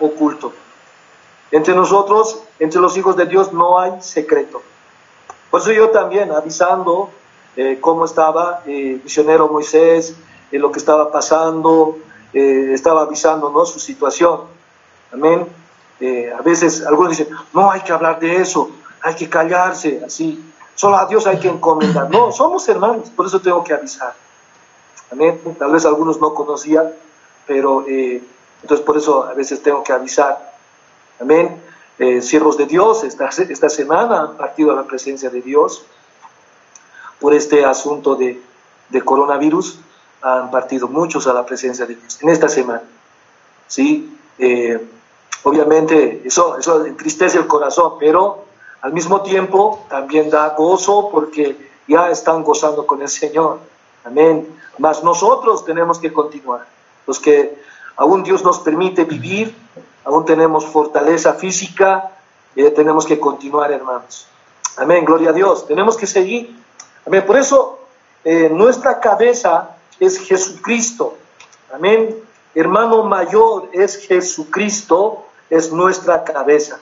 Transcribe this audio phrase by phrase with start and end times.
[0.00, 0.52] oculto.
[1.50, 4.62] Entre nosotros, entre los hijos de Dios, no hay secreto.
[5.50, 7.10] Por eso yo también, avisando
[7.56, 10.14] eh, cómo estaba eh, misionero Moisés,
[10.50, 11.98] eh, lo que estaba pasando,
[12.32, 13.64] estaba avisando ¿no?
[13.64, 14.40] su situación.
[15.10, 15.46] Amén.
[16.38, 18.70] a veces algunos dicen, no hay que hablar de eso,
[19.00, 20.44] hay que callarse, así.
[20.74, 22.10] Solo a Dios hay que encomendar.
[22.10, 24.14] No, somos hermanos, por eso tengo que avisar.
[25.10, 25.40] Amén.
[25.58, 26.92] Tal vez algunos no conocían,
[27.46, 27.86] pero
[28.62, 30.54] entonces por eso a veces tengo que avisar.
[31.20, 31.62] Amén.
[31.98, 35.84] Eh, siervos de Dios esta, esta semana han partido a la presencia de Dios
[37.20, 38.42] por este asunto de,
[38.88, 39.78] de coronavirus.
[40.22, 42.82] Han partido muchos a la presencia de Dios en esta semana.
[43.66, 44.18] ¿sí?
[44.38, 44.86] Eh,
[45.44, 48.44] obviamente eso, eso entristece el corazón, pero
[48.82, 51.56] al mismo tiempo también da gozo porque
[51.88, 53.58] ya están gozando con el Señor.
[54.04, 54.48] Amén.
[54.78, 56.66] Mas nosotros tenemos que continuar.
[57.06, 57.58] Los que
[57.96, 59.54] aún Dios nos permite vivir,
[60.04, 62.12] aún tenemos fortaleza física,
[62.54, 64.26] y tenemos que continuar, hermanos.
[64.78, 65.66] Amén, gloria a Dios.
[65.66, 66.58] Tenemos que seguir.
[67.06, 67.24] Amén.
[67.26, 67.78] Por eso
[68.24, 71.16] eh, nuestra cabeza es Jesucristo.
[71.72, 72.16] Amén.
[72.54, 76.80] Hermano mayor es Jesucristo, es nuestra cabeza.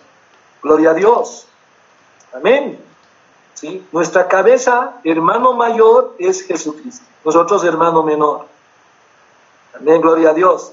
[0.62, 1.46] Gloria a Dios.
[2.32, 2.78] Amén.
[3.54, 3.86] ¿Sí?
[3.92, 7.04] Nuestra cabeza, hermano mayor, es Jesucristo.
[7.24, 8.46] Nosotros, hermano menor.
[9.74, 10.72] Amén, gloria a Dios.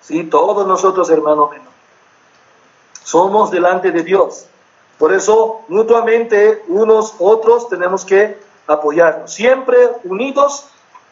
[0.00, 0.24] ¿Sí?
[0.24, 1.68] Todos nosotros, hermano menor.
[3.02, 4.46] Somos delante de Dios.
[4.98, 9.32] Por eso, mutuamente, unos otros tenemos que apoyarnos.
[9.32, 10.66] Siempre unidos,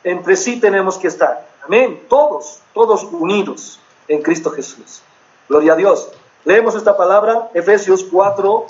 [0.04, 1.46] entre sí tenemos que estar.
[1.64, 2.04] Amén.
[2.08, 5.02] Todos, todos unidos en Cristo Jesús.
[5.48, 6.10] Gloria a Dios.
[6.44, 8.66] Leemos esta palabra, Efesios 4,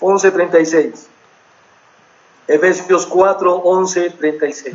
[0.00, 1.08] 11, 36.
[2.46, 4.74] Efesios 4, 11, 36.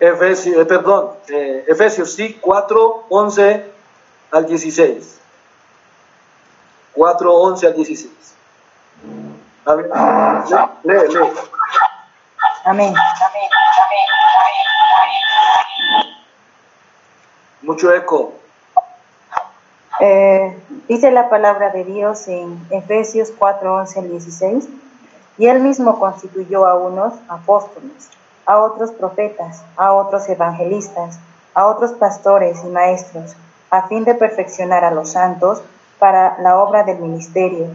[0.00, 3.70] Efesios, eh, perdón, eh, Efesios sí, 4, 11
[4.30, 5.20] al 16.
[6.94, 8.10] 4, 11 al 16.
[9.66, 9.90] A ver,
[10.84, 11.30] lee, lee.
[12.64, 12.94] Amén.
[17.60, 18.32] Mucho eco.
[20.00, 20.58] Eh,
[20.88, 24.68] dice la palabra de Dios en Efesios 4, 11 al 16.
[25.36, 28.10] Y él mismo constituyó a unos apóstoles
[28.46, 31.18] a otros profetas, a otros evangelistas,
[31.54, 33.36] a otros pastores y maestros,
[33.70, 35.62] a fin de perfeccionar a los santos
[35.98, 37.66] para la obra del ministerio,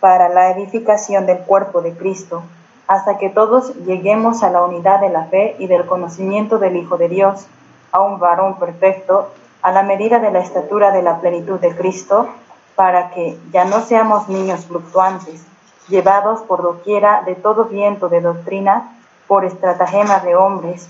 [0.00, 2.42] para la edificación del cuerpo de Cristo,
[2.86, 6.96] hasta que todos lleguemos a la unidad de la fe y del conocimiento del Hijo
[6.96, 7.46] de Dios,
[7.92, 9.30] a un varón perfecto,
[9.62, 12.28] a la medida de la estatura de la plenitud de Cristo,
[12.74, 15.44] para que ya no seamos niños fluctuantes,
[15.88, 18.96] llevados por doquiera de todo viento de doctrina,
[19.30, 20.88] por estratagemas de hombres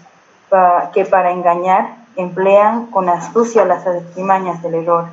[0.94, 5.08] que para engañar emplean con astucia las artimañas del error,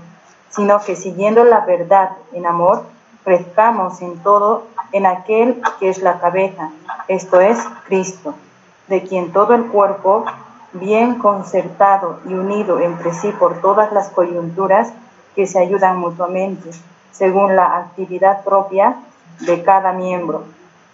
[0.50, 2.84] sino que siguiendo la verdad en amor,
[3.26, 6.70] crezcamos en todo en aquel que es la cabeza,
[7.10, 8.34] esto es Cristo,
[8.88, 10.24] de quien todo el cuerpo,
[10.72, 14.94] bien concertado y unido entre sí por todas las coyunturas
[15.36, 16.70] que se ayudan mutuamente,
[17.12, 18.96] según la actividad propia
[19.42, 20.46] de cada miembro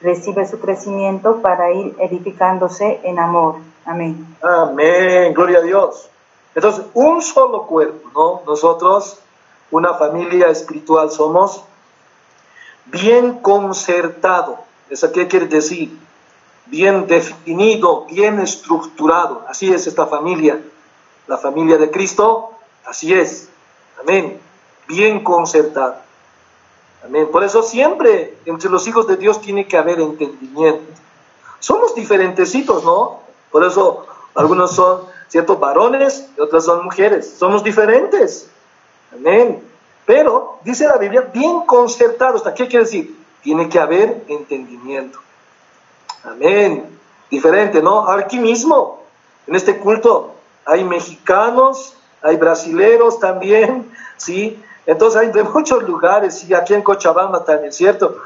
[0.04, 3.56] recibe su crecimiento para ir edificándose en amor.
[3.86, 4.38] Amén.
[4.42, 6.10] Amén, gloria a Dios.
[6.54, 8.42] Entonces, un solo cuerpo, ¿no?
[8.46, 9.20] Nosotros,
[9.72, 11.64] una familia espiritual, somos
[12.86, 14.60] bien concertado.
[14.90, 15.98] ¿Eso qué quiere decir?
[16.66, 19.44] Bien definido, bien estructurado.
[19.48, 20.62] Así es esta familia.
[21.28, 22.52] La familia de Cristo,
[22.86, 23.50] así es.
[24.02, 24.40] Amén.
[24.88, 25.96] Bien concertado.
[27.32, 30.84] Por eso siempre entre los hijos de Dios tiene que haber entendimiento.
[31.60, 33.20] Somos diferentecitos, ¿no?
[33.52, 34.06] Por eso
[34.36, 37.36] algunos son ciertos varones y otros son mujeres.
[37.38, 38.50] Somos diferentes.
[39.14, 39.62] Amén.
[40.06, 42.44] Pero dice la Biblia, bien concertados.
[42.44, 43.18] ¿Qué quiere decir?
[43.42, 45.20] Tiene que haber entendimiento.
[46.24, 46.86] Amén.
[47.30, 48.08] Diferente, ¿no?
[48.10, 49.04] Aquí mismo,
[49.48, 50.36] en este culto,
[50.66, 54.62] hay mexicanos, hay brasileros también, ¿sí?
[54.86, 58.18] Entonces hay de muchos lugares, y aquí en Cochabamba también, ¿cierto?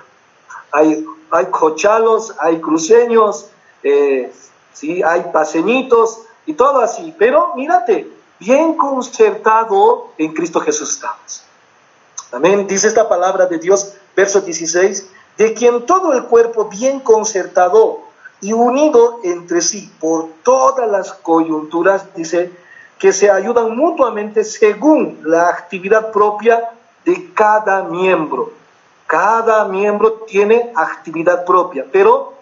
[0.71, 3.49] Hay, hay cochalos, hay cruceños,
[3.83, 4.31] eh,
[4.73, 5.01] ¿sí?
[5.03, 7.13] hay paseñitos y todo así.
[7.17, 11.43] Pero mírate, bien concertado en Cristo Jesús estamos.
[12.31, 12.67] Amén.
[12.67, 18.01] Dice esta palabra de Dios, verso 16, de quien todo el cuerpo bien concertado
[18.41, 22.51] y unido entre sí por todas las coyunturas, dice,
[22.99, 26.69] que se ayudan mutuamente según la actividad propia
[27.05, 28.51] de cada miembro.
[29.05, 32.33] Cada miembro tiene actividad propia, pero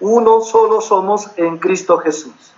[0.00, 2.52] uno solo somos en Cristo Jesús.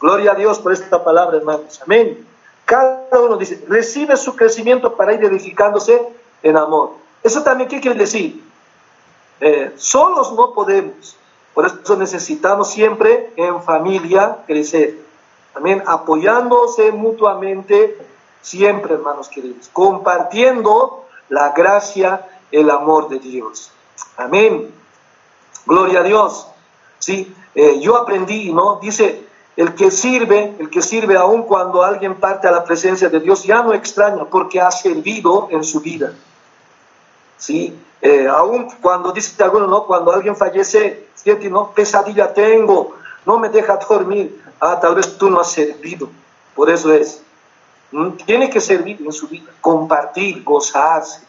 [0.00, 1.80] Gloria a Dios por esta palabra, hermanos.
[1.82, 2.26] Amén.
[2.64, 6.00] Cada uno dice, recibe su crecimiento para ir edificándose
[6.42, 6.90] en amor.
[7.22, 8.42] Eso también, ¿qué quiere decir?
[9.40, 11.16] Eh, solos no podemos.
[11.54, 15.03] Por eso necesitamos siempre en familia crecer.
[15.54, 17.96] También apoyándose mutuamente,
[18.42, 23.70] siempre, hermanos queridos, compartiendo la gracia, el amor de Dios.
[24.16, 24.74] Amén.
[25.64, 26.48] Gloria a Dios.
[26.98, 28.78] Sí, eh, yo aprendí, ¿no?
[28.82, 29.24] Dice,
[29.56, 33.44] el que sirve, el que sirve aún cuando alguien parte a la presencia de Dios,
[33.44, 36.12] ya no extraña porque ha servido en su vida.
[37.38, 37.78] ¿Sí?
[38.02, 39.86] Eh, aún cuando dice alguno, ¿no?
[39.86, 41.70] Cuando alguien fallece, siente, ¿no?
[41.70, 44.42] Pesadilla tengo, no me deja dormir.
[44.60, 46.08] Ah, tal vez tú no has servido.
[46.54, 47.22] Por eso es.
[48.26, 51.20] Tiene que servir en su vida, compartir, gozarse.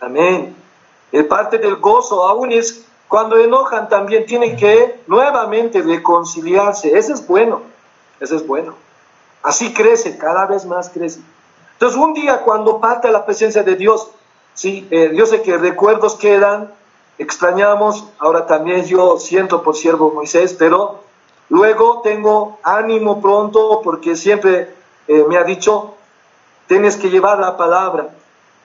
[0.00, 0.56] Amén.
[1.12, 6.96] El parte del gozo aún es cuando enojan también tienen que nuevamente reconciliarse.
[6.96, 7.62] Eso es bueno,
[8.18, 8.74] eso es bueno.
[9.42, 11.20] Así crece, cada vez más crece.
[11.74, 14.08] Entonces un día cuando parte la presencia de Dios,
[14.54, 16.72] sí, eh, yo sé que recuerdos quedan,
[17.18, 21.00] extrañamos, ahora también yo siento por siervo Moisés, pero
[21.48, 24.74] luego tengo ánimo pronto porque siempre
[25.08, 25.94] eh, me ha dicho,
[26.66, 28.08] tienes que llevar la palabra,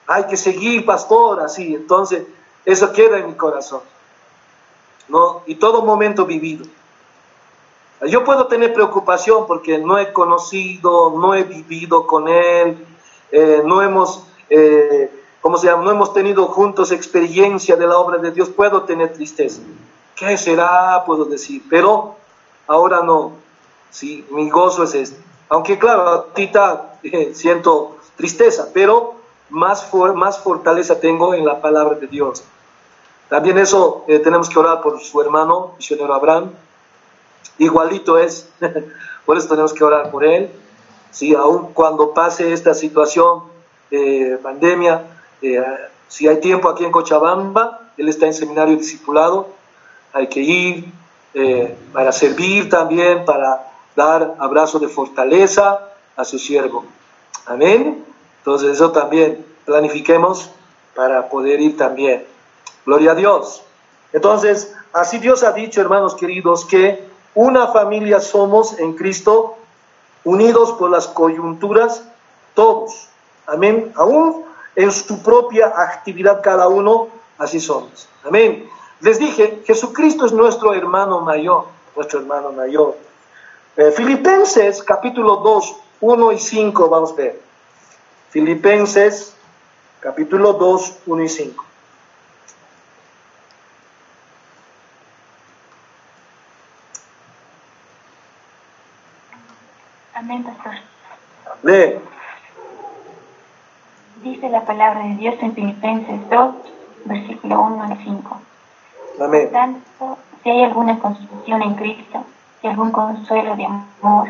[0.06, 1.74] hay que seguir, pastor, así.
[1.74, 2.24] Entonces,
[2.64, 3.80] eso queda en mi corazón.
[5.10, 5.42] ¿no?
[5.46, 6.64] Y todo momento vivido.
[8.08, 12.86] Yo puedo tener preocupación porque no he conocido, no he vivido con él,
[13.30, 15.12] eh, no hemos, eh,
[15.42, 15.84] ¿cómo se llama?
[15.84, 18.48] No hemos tenido juntos experiencia de la obra de Dios.
[18.48, 19.60] Puedo tener tristeza.
[20.16, 21.02] ¿Qué será?
[21.04, 21.62] Puedo decir.
[21.68, 22.16] Pero
[22.70, 23.32] ahora no.
[23.90, 25.20] Sí, mi gozo es este.
[25.48, 29.14] Aunque claro, ahorita eh, siento tristeza, pero
[29.50, 32.44] más, más fortaleza tengo en la palabra de Dios.
[33.28, 36.52] También eso eh, tenemos que orar por su hermano, misionero Abraham.
[37.58, 38.48] Igualito es,
[39.26, 40.50] por eso tenemos que orar por él.
[41.10, 43.42] Si aún cuando pase esta situación
[43.90, 45.06] de pandemia,
[45.42, 45.60] eh,
[46.06, 49.48] si hay tiempo aquí en Cochabamba, él está en seminario discipulado,
[50.12, 50.99] hay que ir
[51.34, 55.80] eh, para servir también, para dar abrazo de fortaleza
[56.16, 56.84] a su siervo.
[57.46, 58.04] Amén.
[58.38, 60.50] Entonces eso también planifiquemos
[60.94, 62.26] para poder ir también.
[62.84, 63.62] Gloria a Dios.
[64.12, 69.56] Entonces, así Dios ha dicho, hermanos queridos, que una familia somos en Cristo,
[70.24, 72.02] unidos por las coyunturas,
[72.54, 73.08] todos.
[73.46, 73.92] Amén.
[73.94, 74.44] Aún
[74.74, 78.08] en su propia actividad cada uno, así somos.
[78.24, 78.68] Amén.
[79.00, 81.66] Les dije, Jesucristo es nuestro hermano mayor,
[81.96, 82.98] nuestro hermano mayor.
[83.76, 87.40] Eh, Filipenses capítulo 2, 1 y 5, vamos a ver.
[88.28, 89.34] Filipenses
[90.00, 91.64] capítulo 2, 1 y 5.
[100.12, 100.74] Amén, pastor.
[101.62, 101.98] Lee.
[104.22, 106.54] Dice la palabra de Dios en Filipenses 2,
[107.06, 108.40] versículo 1 al 5.
[109.20, 109.42] Amén.
[109.44, 112.24] Por tanto, si hay alguna constitución en Cristo,
[112.60, 114.28] si algún consuelo de amor,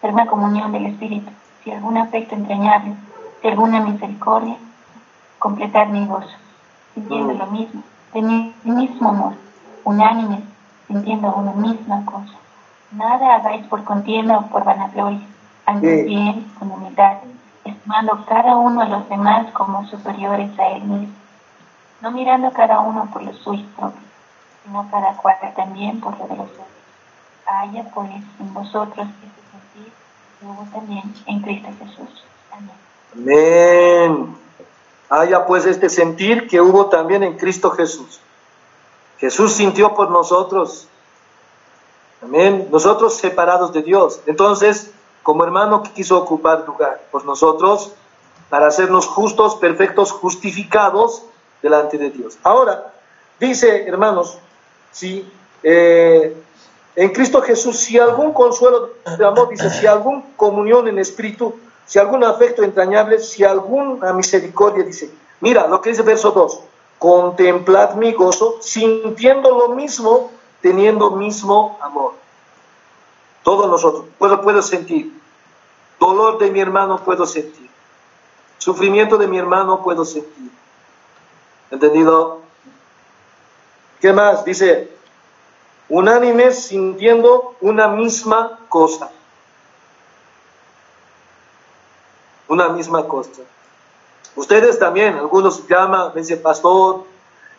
[0.00, 1.30] si alguna comunión del Espíritu,
[1.62, 2.94] si algún afecto entrañable,
[3.40, 4.56] si alguna misericordia,
[5.38, 6.36] completar mi gozo,
[6.94, 7.38] sintiendo Mm.
[7.38, 7.82] lo mismo,
[8.12, 9.32] teniendo el mismo amor,
[9.84, 10.40] unánimes,
[10.88, 12.34] sintiendo una misma cosa.
[12.92, 15.20] Nada hagáis por contienda o por vanagloria,
[15.66, 16.06] antes Sí.
[16.06, 17.16] bien con humildad,
[17.64, 21.14] estimando cada uno a los demás como superiores a él mismo,
[22.00, 24.00] no mirando cada uno por lo suyo propio,
[24.64, 26.66] sino cada cual también por lo de los otros.
[27.46, 29.92] Haya pues en vosotros este sentir
[30.40, 32.24] que hubo también en Cristo Jesús.
[32.50, 32.76] Amén.
[33.14, 34.36] Amén.
[35.10, 38.20] Haya pues este sentir que hubo también en Cristo Jesús.
[39.18, 40.88] Jesús sintió por nosotros.
[42.22, 42.68] Amén.
[42.70, 44.20] Nosotros separados de Dios.
[44.26, 44.92] Entonces,
[45.22, 47.92] como hermano que quiso ocupar lugar por nosotros
[48.48, 51.24] para hacernos justos, perfectos, justificados
[51.62, 52.38] delante de Dios.
[52.42, 52.92] Ahora,
[53.40, 54.38] dice, hermanos,
[54.94, 55.30] si
[55.62, 56.34] eh,
[56.96, 61.98] en Cristo Jesús, si algún consuelo de amor, dice, si algún comunión en espíritu, si
[61.98, 65.10] algún afecto entrañable, si alguna misericordia, dice,
[65.40, 66.60] mira lo que dice verso 2,
[66.98, 72.12] contemplad mi gozo, sintiendo lo mismo, teniendo mismo amor.
[73.42, 75.12] Todos nosotros, puedo, puedo sentir,
[75.98, 77.68] dolor de mi hermano puedo sentir,
[78.58, 80.50] sufrimiento de mi hermano puedo sentir.
[81.72, 82.43] ¿Entendido?
[84.04, 84.44] ¿Qué más?
[84.44, 84.90] Dice,
[85.88, 89.10] unánimes sintiendo una misma cosa.
[92.48, 93.30] una misma cosa.
[94.36, 97.04] Ustedes también, algunos llaman, me dicen, pastor,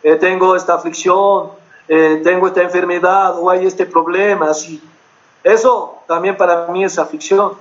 [0.04, 1.50] eh, tengo esta aflicción,
[1.88, 4.80] eh, tengo esta enfermedad o hay este problema, así.
[5.42, 7.54] Eso también para mí es aflicción.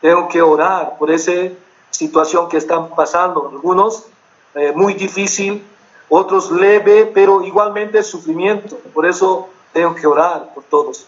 [0.00, 1.50] Tengo que orar por esa
[1.90, 3.50] situación que están pasando.
[3.52, 4.06] Algunos
[4.54, 5.62] eh, muy difícil,
[6.08, 8.76] otros leve, pero igualmente sufrimiento.
[8.92, 11.06] Por eso tengo que orar por todos.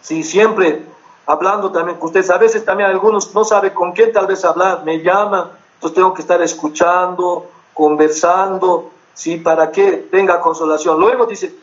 [0.00, 0.82] Sí, siempre
[1.28, 2.30] hablando también con ustedes.
[2.30, 6.14] A veces también algunos no saben con quién tal vez hablar, me llaman, entonces tengo
[6.14, 9.36] que estar escuchando, conversando, ¿sí?
[9.36, 10.98] Para que tenga consolación.
[10.98, 11.54] Luego dice,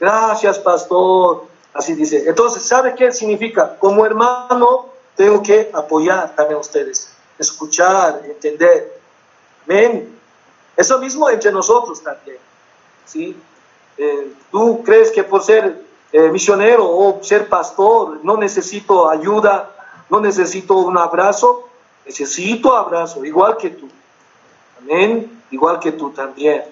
[0.00, 2.24] gracias pastor, así dice.
[2.26, 3.76] Entonces, ¿sabe qué significa?
[3.78, 8.98] Como hermano, tengo que apoyar también a ustedes, escuchar, entender.
[9.66, 10.19] Amén.
[10.80, 12.38] Eso mismo entre nosotros también.
[13.04, 13.36] ¿sí?
[13.98, 19.76] Eh, ¿Tú crees que por ser eh, misionero o ser pastor no necesito ayuda,
[20.08, 21.68] no necesito un abrazo?
[22.06, 23.90] Necesito abrazo, igual que tú.
[24.80, 25.42] Amén.
[25.50, 26.64] Igual que tú también.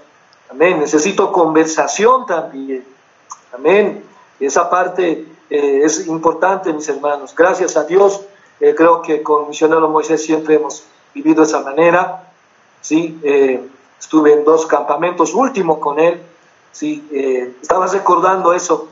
[0.51, 0.81] Amén.
[0.81, 2.87] Necesito conversación también.
[3.53, 4.03] Amén.
[4.41, 7.35] Esa parte eh, es importante, mis hermanos.
[7.37, 8.23] Gracias a Dios,
[8.59, 12.25] creo que con misionero Moisés siempre hemos vivido esa manera.
[12.81, 13.21] ¿sí?
[13.99, 16.23] Estuve en dos campamentos, último con él,
[16.73, 17.07] ¿sí?
[17.13, 18.89] Eh, estaba recordando eso,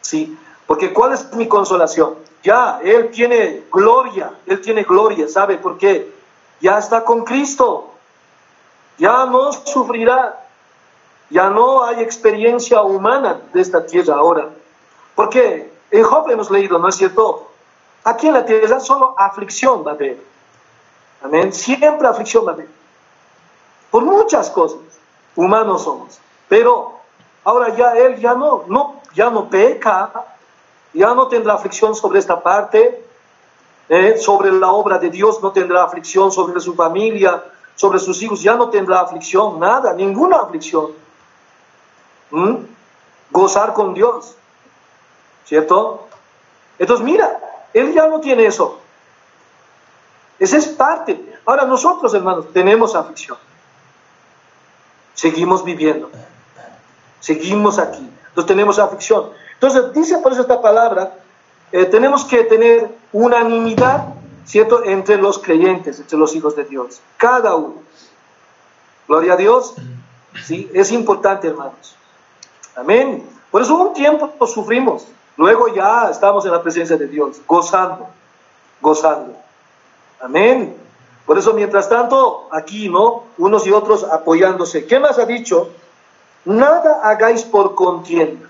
[0.00, 0.36] ¿sí?
[0.66, 2.14] Porque ¿cuál es mi consolación?
[2.42, 6.12] Ya, él tiene gloria, él tiene gloria, ¿sabe por qué?
[6.60, 7.90] Ya está con Cristo,
[8.96, 10.44] ya no sufrirá,
[11.30, 14.48] ya no hay experiencia humana de esta tierra ahora.
[15.14, 17.50] Porque en Job hemos leído, ¿no es cierto?
[18.04, 20.18] Aquí en la tierra solo aflicción va a haber.
[21.22, 21.52] Amén.
[21.52, 22.77] Siempre aflicción va a haber
[23.90, 24.80] por muchas cosas.
[25.36, 26.18] Humanos somos.
[26.48, 26.98] Pero
[27.44, 30.10] ahora ya él ya no, no, ya no peca,
[30.92, 33.04] ya no tendrá aflicción sobre esta parte,
[33.88, 34.16] ¿eh?
[34.18, 37.42] sobre la obra de Dios, no tendrá aflicción sobre su familia,
[37.74, 40.90] sobre sus hijos, ya no tendrá aflicción, nada, ninguna aflicción.
[42.30, 42.56] ¿Mm?
[43.30, 44.34] Gozar con Dios,
[45.44, 46.08] ¿cierto?
[46.78, 47.40] Entonces, mira,
[47.72, 48.78] él ya no tiene eso.
[50.38, 51.40] Esa es parte.
[51.44, 53.38] Ahora nosotros, hermanos, tenemos aflicción
[55.18, 56.08] seguimos viviendo.
[57.18, 58.08] Seguimos aquí.
[58.28, 59.30] Entonces tenemos aflicción.
[59.54, 61.12] Entonces dice por eso esta palabra,
[61.72, 67.00] eh, tenemos que tener unanimidad, ¿cierto?, entre los creyentes, entre los hijos de Dios.
[67.16, 67.82] Cada uno.
[69.08, 69.74] Gloria a Dios.
[70.44, 70.70] ¿Sí?
[70.72, 71.96] Es importante, hermanos.
[72.76, 73.28] Amén.
[73.50, 75.08] Por eso un tiempo sufrimos.
[75.36, 78.06] Luego ya estamos en la presencia de Dios, gozando,
[78.80, 79.34] gozando.
[80.20, 80.76] Amén.
[81.28, 83.24] Por eso, mientras tanto, aquí, ¿no?
[83.36, 84.86] Unos y otros apoyándose.
[84.86, 85.68] ¿Qué más ha dicho?
[86.46, 88.48] Nada hagáis por contienda.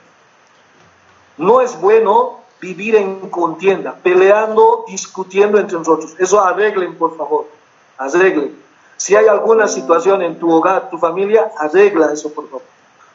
[1.39, 6.15] No es bueno vivir en contienda, peleando, discutiendo entre nosotros.
[6.21, 7.49] Eso arreglen, por favor.
[7.97, 8.57] Arreglen.
[8.97, 12.63] Si hay alguna situación en tu hogar, tu familia, arregla eso, por favor.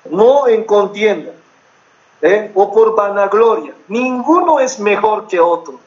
[0.10, 1.32] No en contienda.
[2.22, 2.52] ¿eh?
[2.54, 3.74] O por vanagloria.
[3.88, 5.80] Ninguno es mejor que otro.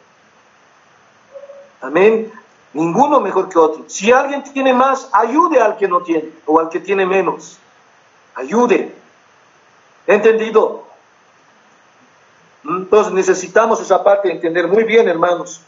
[1.82, 2.32] Amén.
[2.76, 3.84] Ninguno mejor que otro.
[3.86, 7.58] Si alguien tiene más, ayude al que no tiene o al que tiene menos.
[8.34, 8.94] Ayude.
[10.06, 10.84] ¿Entendido?
[12.62, 15.62] Entonces necesitamos esa parte de entender muy bien, hermanos.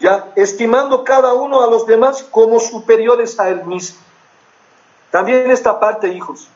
[0.00, 4.00] Ya, estimando cada uno a los demás como superiores a él mismo.
[5.12, 6.48] También esta parte, hijos.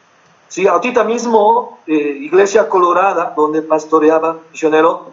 [0.49, 5.13] Si ahorita mismo, eh, Iglesia Colorada, donde pastoreaba misionero,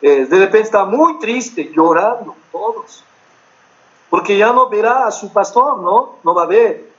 [0.00, 3.02] eh, de repente está muy triste, llorando, todos
[4.10, 6.16] porque ya no verá a su pastor, ¿no?
[6.24, 6.90] No va a ver.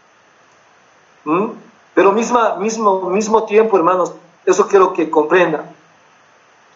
[1.25, 1.49] ¿Mm?
[1.93, 4.13] Pero misma, mismo, mismo tiempo, hermanos,
[4.45, 5.65] eso quiero que comprenda.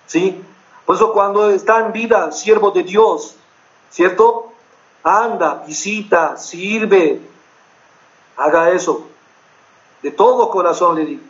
[0.05, 0.43] ¿Sí?
[0.85, 3.35] Por eso cuando está en vida, siervo de Dios,
[3.89, 4.51] ¿cierto?
[5.03, 7.21] Anda, visita, sirve,
[8.35, 9.07] haga eso.
[10.03, 11.23] De todo corazón le digo.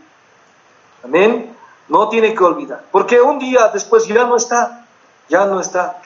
[1.03, 1.55] Amén.
[1.87, 2.83] No tiene que olvidar.
[2.91, 4.87] Porque un día después ya no está.
[5.29, 6.01] Ya no está.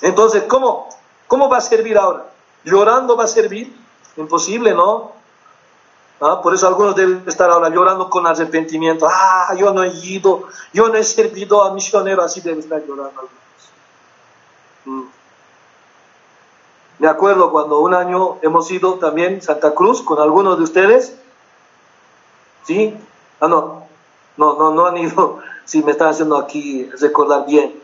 [0.00, 0.88] Entonces, ¿cómo?
[1.34, 2.26] ¿Cómo va a servir ahora?
[2.62, 3.74] ¿Llorando va a servir?
[4.16, 5.10] Imposible, ¿no?
[6.20, 6.40] ¿Ah?
[6.40, 9.08] Por eso algunos deben estar ahora llorando con arrepentimiento.
[9.10, 13.20] Ah, yo no he ido, yo no he servido a misionero, así deben estar llorando
[13.20, 13.32] algunos.
[14.84, 15.02] Mm.
[17.00, 21.16] Me acuerdo cuando un año hemos ido también Santa Cruz con algunos de ustedes.
[22.62, 22.96] ¿Sí?
[23.40, 23.88] Ah, no,
[24.36, 25.40] no, no, no han ido.
[25.64, 27.74] Sí, me están haciendo aquí recordar bien.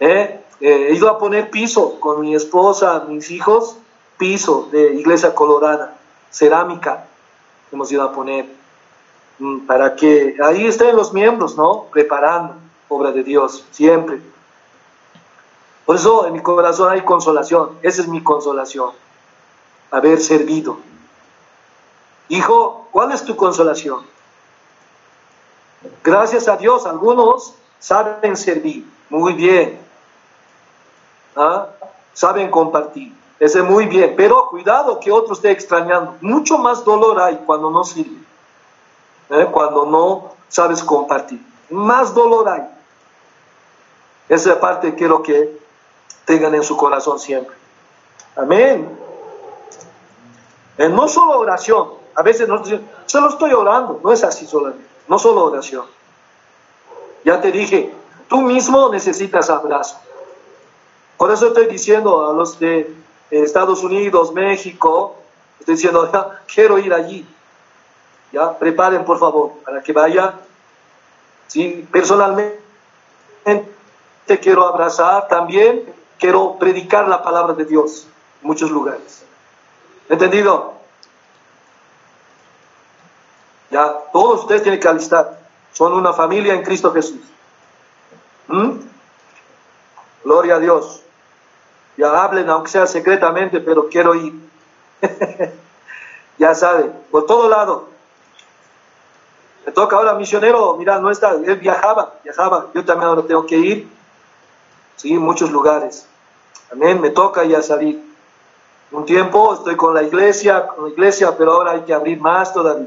[0.00, 0.45] ¿Eh?
[0.60, 3.76] Eh, he ido a poner piso con mi esposa, mis hijos,
[4.16, 5.96] piso de iglesia colorada,
[6.30, 7.06] cerámica,
[7.72, 8.46] hemos ido a poner,
[9.38, 11.84] mm, para que ahí estén los miembros, ¿no?
[11.92, 12.54] Preparando
[12.88, 14.20] obra de Dios, siempre.
[15.84, 17.70] Por eso en mi corazón hay consolación.
[17.82, 18.90] Esa es mi consolación.
[19.90, 20.78] Haber servido.
[22.28, 24.04] Hijo, ¿cuál es tu consolación?
[26.02, 28.84] Gracias a Dios, algunos saben servir.
[29.10, 29.85] Muy bien.
[31.36, 31.68] ¿Ah?
[32.14, 33.12] Saben compartir.
[33.38, 34.14] Ese muy bien.
[34.16, 36.16] Pero cuidado que otro esté extrañando.
[36.22, 38.16] Mucho más dolor hay cuando no sirve.
[39.30, 39.46] ¿eh?
[39.52, 41.44] Cuando no sabes compartir.
[41.70, 42.62] Más dolor hay.
[44.28, 45.60] Esa parte quiero que
[46.24, 47.54] tengan en su corazón siempre.
[48.34, 48.98] Amén.
[50.78, 51.90] Eh, no solo oración.
[52.14, 52.62] A veces no
[53.04, 54.00] solo estoy orando.
[54.02, 54.86] No es así solamente.
[55.06, 55.84] No solo oración.
[57.24, 57.92] Ya te dije,
[58.28, 59.98] tú mismo necesitas abrazo.
[61.16, 62.94] Por eso estoy diciendo a los de
[63.30, 65.16] Estados Unidos, México,
[65.58, 66.10] estoy diciendo,
[66.52, 67.26] quiero ir allí.
[68.32, 70.34] Ya, preparen por favor para que vaya.
[71.46, 72.60] Sí, personalmente
[74.26, 75.84] te quiero abrazar también,
[76.18, 78.06] quiero predicar la palabra de Dios
[78.42, 79.24] en muchos lugares.
[80.08, 80.74] ¿Entendido?
[83.70, 85.40] Ya, todos ustedes tienen que alistar.
[85.72, 87.20] Son una familia en Cristo Jesús.
[88.48, 88.72] ¿Mm?
[90.24, 91.02] Gloria a Dios.
[91.96, 94.34] Ya hablen, aunque sea secretamente, pero quiero ir.
[96.38, 97.88] ya saben, por todo lado.
[99.64, 103.56] Me toca ahora misionero, mira, no está, él viajaba, viajaba, yo también ahora tengo que
[103.56, 103.88] ir,
[104.94, 106.06] sí, muchos lugares.
[106.70, 108.00] Amén, me toca ya salir.
[108.92, 112.52] Un tiempo estoy con la iglesia, con la iglesia, pero ahora hay que abrir más
[112.52, 112.86] todavía.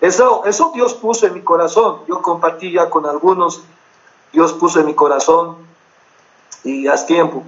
[0.00, 1.98] Eso, eso Dios puso en mi corazón.
[2.08, 3.62] Yo compartí ya con algunos,
[4.32, 5.56] Dios puso en mi corazón
[6.64, 7.44] y hace tiempo.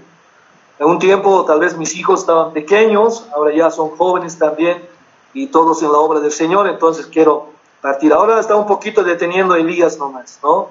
[0.79, 4.83] En un tiempo tal vez mis hijos estaban pequeños, ahora ya son jóvenes también
[5.33, 7.49] y todos en la obra del Señor, entonces quiero
[7.81, 8.13] partir.
[8.13, 10.69] Ahora está un poquito deteniendo Elías nomás, ¿no?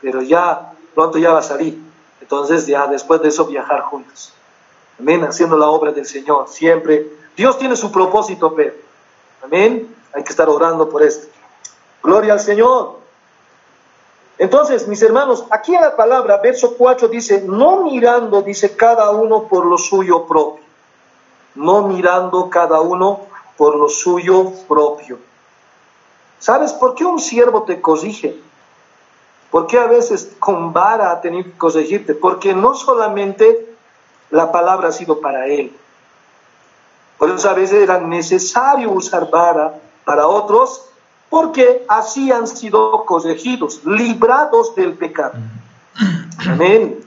[0.00, 1.78] Pero ya pronto ya va a salir.
[2.20, 4.32] Entonces ya después de eso viajar juntos.
[4.98, 7.10] Amén, haciendo la obra del Señor, siempre.
[7.36, 8.72] Dios tiene su propósito, pero.
[9.42, 11.26] Amén, hay que estar orando por esto.
[12.02, 13.03] Gloria al Señor.
[14.38, 19.44] Entonces, mis hermanos, aquí en la palabra, verso 4 dice, no mirando, dice cada uno
[19.44, 20.64] por lo suyo propio.
[21.54, 23.20] No mirando cada uno
[23.56, 25.18] por lo suyo propio.
[26.40, 28.36] ¿Sabes por qué un siervo te corrige?
[29.50, 32.12] ¿Por qué a veces con vara ha tenido que corregirte?
[32.12, 33.76] Porque no solamente
[34.30, 35.72] la palabra ha sido para él.
[37.18, 40.90] Por eso a veces era necesario usar vara para otros
[41.34, 45.32] porque así han sido corregidos, librados del pecado.
[46.46, 47.04] Amén.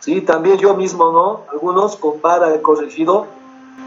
[0.00, 1.42] Sí, también yo mismo, ¿no?
[1.52, 3.28] Algunos con vara he corregido.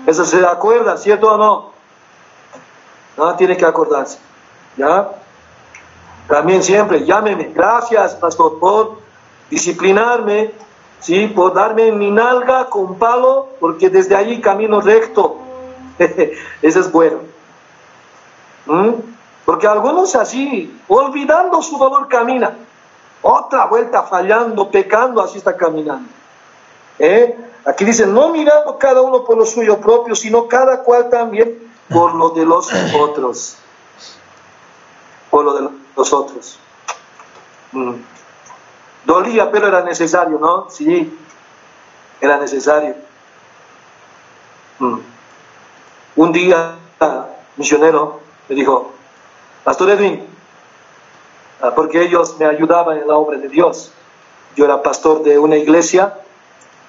[0.07, 1.71] Eso se acuerda, ¿cierto o no?
[3.17, 4.17] No, tiene que acordarse.
[4.77, 5.11] ¿Ya?
[6.29, 7.51] También siempre, llámeme.
[7.53, 8.99] Gracias, pastor, por
[9.49, 10.53] disciplinarme,
[11.01, 11.27] ¿sí?
[11.27, 15.35] Por darme mi nalga con palo, porque desde allí camino recto.
[16.61, 17.17] Eso es bueno.
[18.67, 19.14] ¿Mm?
[19.45, 22.57] Porque algunos así, olvidando su dolor, camina.
[23.21, 26.09] Otra vuelta fallando, pecando, así está caminando.
[26.97, 27.37] ¿Eh?
[27.65, 32.15] Aquí dice, no mirando cada uno por lo suyo propio, sino cada cual también por
[32.15, 33.57] lo de los otros.
[35.29, 36.59] Por lo de los otros.
[37.71, 37.93] Mm.
[39.05, 40.69] Dolía, pero era necesario, ¿no?
[40.69, 41.15] Sí,
[42.19, 42.95] era necesario.
[44.79, 44.99] Mm.
[46.15, 46.75] Un día,
[47.57, 48.94] misionero me dijo,
[49.65, 50.23] Pastor Edwin,
[51.59, 53.91] ah, porque ellos me ayudaban en la obra de Dios.
[54.55, 56.19] Yo era pastor de una iglesia,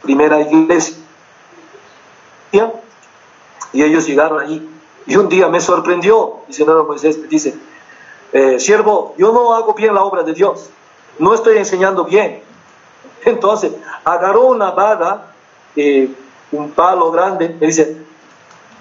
[0.03, 0.95] primera iglesia,
[3.73, 4.69] y ellos llegaron allí.
[5.07, 7.55] Y un día me sorprendió, dice no, Moisés, me dice,
[8.35, 10.69] eh, siervo, yo no hago bien la obra de Dios,
[11.19, 12.43] no estoy enseñando bien.
[13.25, 13.73] Entonces,
[14.05, 15.33] agarró una vara,
[15.75, 16.11] eh,
[16.53, 17.97] un palo grande, me dice,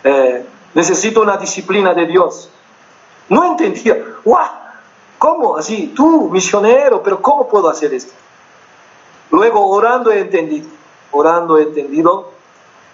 [0.03, 2.49] eh, necesito una disciplina de Dios.
[3.30, 4.66] No entendía, ¡guau!
[5.18, 5.94] ¿Cómo así?
[5.96, 8.14] Tú, misionero, pero ¿cómo puedo hacer esto?
[9.32, 10.68] Luego, orando he entendido,
[11.12, 12.32] orando he entendido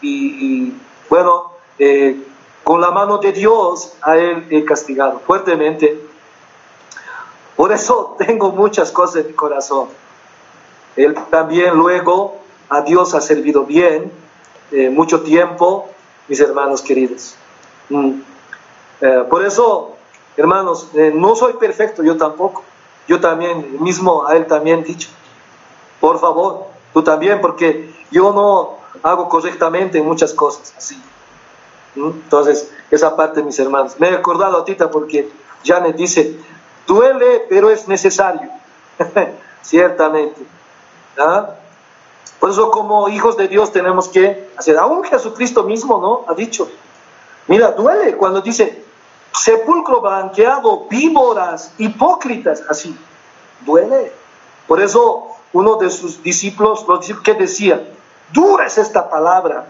[0.01, 0.73] y,
[1.09, 2.23] bueno, eh,
[2.63, 5.99] con la mano de Dios a él he castigado fuertemente.
[7.55, 9.89] Por eso tengo muchas cosas en mi corazón.
[10.95, 12.37] Él también luego
[12.69, 14.11] a Dios ha servido bien
[14.71, 15.89] eh, mucho tiempo,
[16.27, 17.35] mis hermanos queridos.
[17.89, 18.21] Mm.
[19.01, 19.90] Eh, por eso
[20.41, 22.63] Hermanos, eh, no soy perfecto, yo tampoco.
[23.07, 25.07] Yo también, mismo a él también dicho,
[25.99, 30.99] por favor, tú también, porque yo no hago correctamente en muchas cosas, así.
[31.93, 32.07] ¿Mm?
[32.07, 33.99] Entonces, esa parte, mis hermanos.
[33.99, 35.29] Me he acordado a Tita porque
[35.63, 36.35] Janet dice,
[36.87, 38.49] duele, pero es necesario.
[39.61, 40.41] Ciertamente.
[41.19, 41.51] ¿Ah?
[42.39, 46.25] Por eso como hijos de Dios tenemos que hacer, aún Jesucristo mismo, ¿no?
[46.27, 46.67] Ha dicho,
[47.47, 48.89] mira, duele cuando dice,
[49.31, 52.95] sepulcro blanqueado, víboras, hipócritas, así,
[53.65, 54.11] duele.
[54.67, 57.87] Por eso uno de sus discípulos, los que decía,
[58.31, 59.67] dura es esta palabra,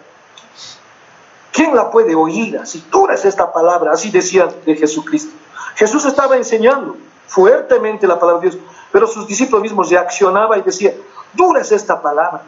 [1.51, 2.57] ¿quién la puede oír?
[2.57, 5.33] Así, dura es esta palabra, así decía de Jesucristo.
[5.75, 6.97] Jesús estaba enseñando
[7.27, 10.93] fuertemente la palabra de Dios, pero sus discípulos mismos reaccionaban y decían,
[11.33, 12.43] dura es esta palabra.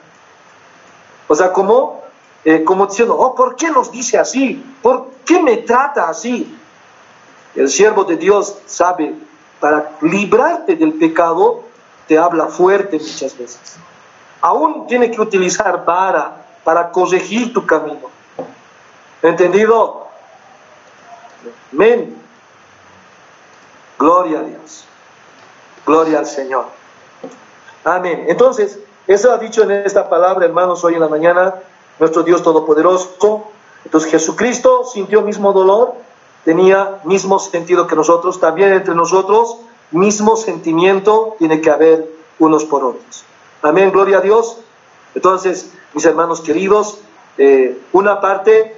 [1.28, 2.02] O sea, como,
[2.43, 4.63] eh, como diciendo, oh, ¿por qué nos dice así?
[4.82, 6.60] ¿Por qué me trata así?
[7.55, 9.13] El siervo de Dios sabe,
[9.59, 11.63] para librarte del pecado,
[12.07, 13.77] te habla fuerte muchas veces.
[14.41, 18.09] Aún tiene que utilizar vara para corregir tu camino.
[19.21, 20.07] ¿Entendido?
[21.71, 22.15] Amén.
[23.97, 24.85] Gloria a Dios.
[25.85, 26.65] Gloria al Señor.
[27.83, 28.25] Amén.
[28.27, 31.55] Entonces, eso ha dicho en esta palabra, hermanos, hoy en la mañana,
[31.99, 33.47] nuestro Dios Todopoderoso.
[33.85, 35.95] Entonces Jesucristo sintió mismo dolor,
[36.45, 39.58] tenía mismo sentido que nosotros, también entre nosotros,
[39.91, 43.23] mismo sentimiento tiene que haber unos por otros.
[43.62, 44.58] Amén, gloria a Dios.
[45.15, 46.99] Entonces, mis hermanos queridos,
[47.38, 48.75] eh, una parte,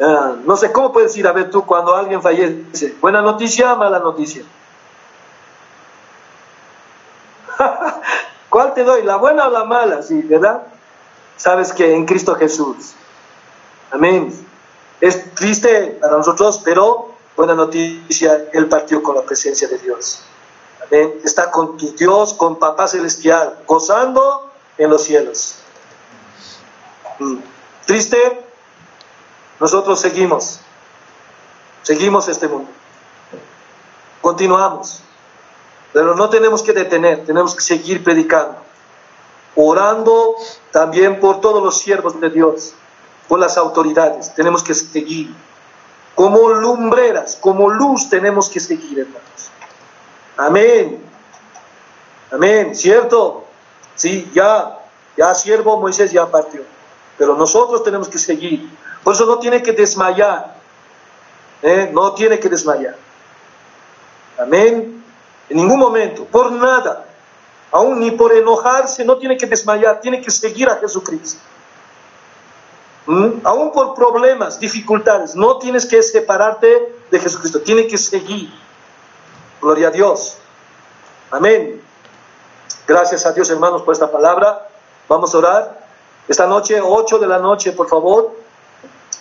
[0.00, 2.94] ah, no sé, ¿cómo puedes ir a ver tú cuando alguien fallece?
[3.00, 4.42] ¿Buena noticia mala noticia?
[8.48, 9.02] ¿Cuál te doy?
[9.02, 10.02] ¿La buena o la mala?
[10.02, 10.62] Sí, ¿verdad?
[11.36, 12.94] Sabes que en Cristo Jesús.
[13.90, 14.43] Amén.
[15.04, 20.22] Es triste para nosotros, pero buena noticia, Él partió con la presencia de Dios.
[21.22, 25.56] Está con tu Dios, con Papá Celestial, gozando en los cielos.
[27.18, 27.36] Mm.
[27.84, 28.46] Triste,
[29.60, 30.60] nosotros seguimos.
[31.82, 32.70] Seguimos este mundo.
[34.22, 35.00] Continuamos.
[35.92, 38.56] Pero no tenemos que detener, tenemos que seguir predicando,
[39.54, 40.34] orando
[40.70, 42.72] también por todos los siervos de Dios,
[43.28, 45.34] por las autoridades, tenemos que seguir.
[46.14, 49.50] Como lumbreras, como luz tenemos que seguir, hermanos.
[50.36, 51.02] Amén.
[52.30, 53.44] Amén, ¿cierto?
[53.94, 54.78] Sí, ya,
[55.16, 56.62] ya siervo Moisés ya partió,
[57.16, 58.68] pero nosotros tenemos que seguir.
[59.02, 60.56] Por eso no tiene que desmayar,
[61.62, 61.90] ¿eh?
[61.92, 62.96] no tiene que desmayar.
[64.38, 65.04] Amén.
[65.48, 67.06] En ningún momento, por nada,
[67.70, 71.40] aún ni por enojarse, no tiene que desmayar, tiene que seguir a Jesucristo.
[73.06, 73.40] ¿Mm?
[73.44, 78.50] Aún por problemas, dificultades, no tienes que separarte de Jesucristo, tiene que seguir.
[79.60, 80.36] Gloria a Dios.
[81.30, 81.82] Amén.
[82.86, 84.68] Gracias a Dios, hermanos, por esta palabra.
[85.08, 85.86] Vamos a orar.
[86.28, 88.32] Esta noche, 8 de la noche, por favor.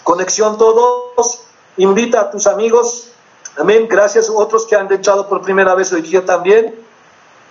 [0.04, 1.42] Conexión todos.
[1.78, 3.14] Invita a tus amigos
[3.56, 3.88] Amén.
[3.88, 6.74] Gracias a otros que han echado por primera vez hoy día también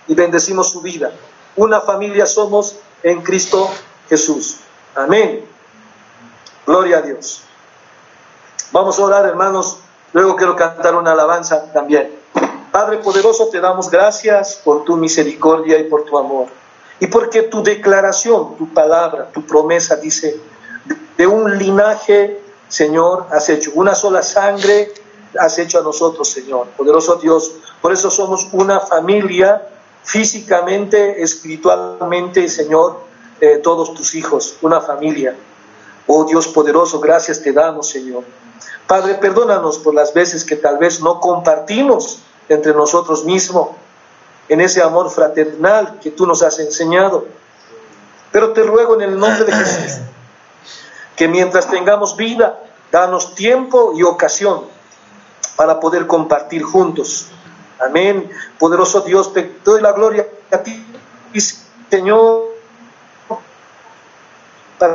[0.07, 1.11] y bendecimos su vida.
[1.55, 3.69] Una familia somos en Cristo
[4.09, 4.57] Jesús.
[4.95, 5.45] Amén.
[6.65, 7.43] Gloria a Dios.
[8.71, 9.79] Vamos a orar, hermanos.
[10.13, 12.11] Luego quiero cantar una alabanza también.
[12.71, 16.47] Padre poderoso, te damos gracias por tu misericordia y por tu amor.
[16.99, 20.39] Y porque tu declaración, tu palabra, tu promesa dice,
[21.17, 24.91] de un linaje, Señor, has hecho una sola sangre
[25.39, 26.67] has hecho a nosotros, Señor.
[26.77, 29.67] Poderoso Dios, por eso somos una familia
[30.03, 33.01] físicamente, espiritualmente, Señor,
[33.39, 35.35] eh, todos tus hijos, una familia.
[36.07, 38.23] Oh Dios poderoso, gracias te damos, Señor.
[38.87, 43.69] Padre, perdónanos por las veces que tal vez no compartimos entre nosotros mismos
[44.49, 47.25] en ese amor fraternal que tú nos has enseñado.
[48.31, 49.99] Pero te ruego en el nombre de Jesús
[51.15, 52.59] que mientras tengamos vida,
[52.91, 54.63] danos tiempo y ocasión
[55.55, 57.27] para poder compartir juntos.
[57.79, 58.29] Amén.
[58.57, 60.85] Poderoso Dios, te doy la gloria a ti,
[61.89, 62.52] Señor,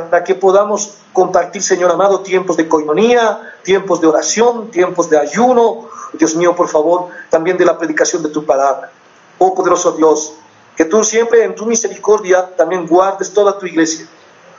[0.09, 5.89] para que podamos compartir, Señor amado, tiempos de coinonía, tiempos de oración, tiempos de ayuno.
[6.13, 8.91] Dios mío, por favor, también de la predicación de tu palabra.
[9.37, 10.33] Oh poderoso Dios,
[10.75, 14.07] que tú siempre en tu misericordia también guardes toda tu iglesia.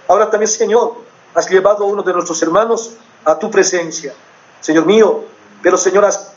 [0.09, 0.95] Ahora también, Señor,
[1.35, 4.14] has llevado a uno de nuestros hermanos a tu presencia.
[4.61, 5.25] Señor mío,
[5.62, 6.35] pero Señor, has,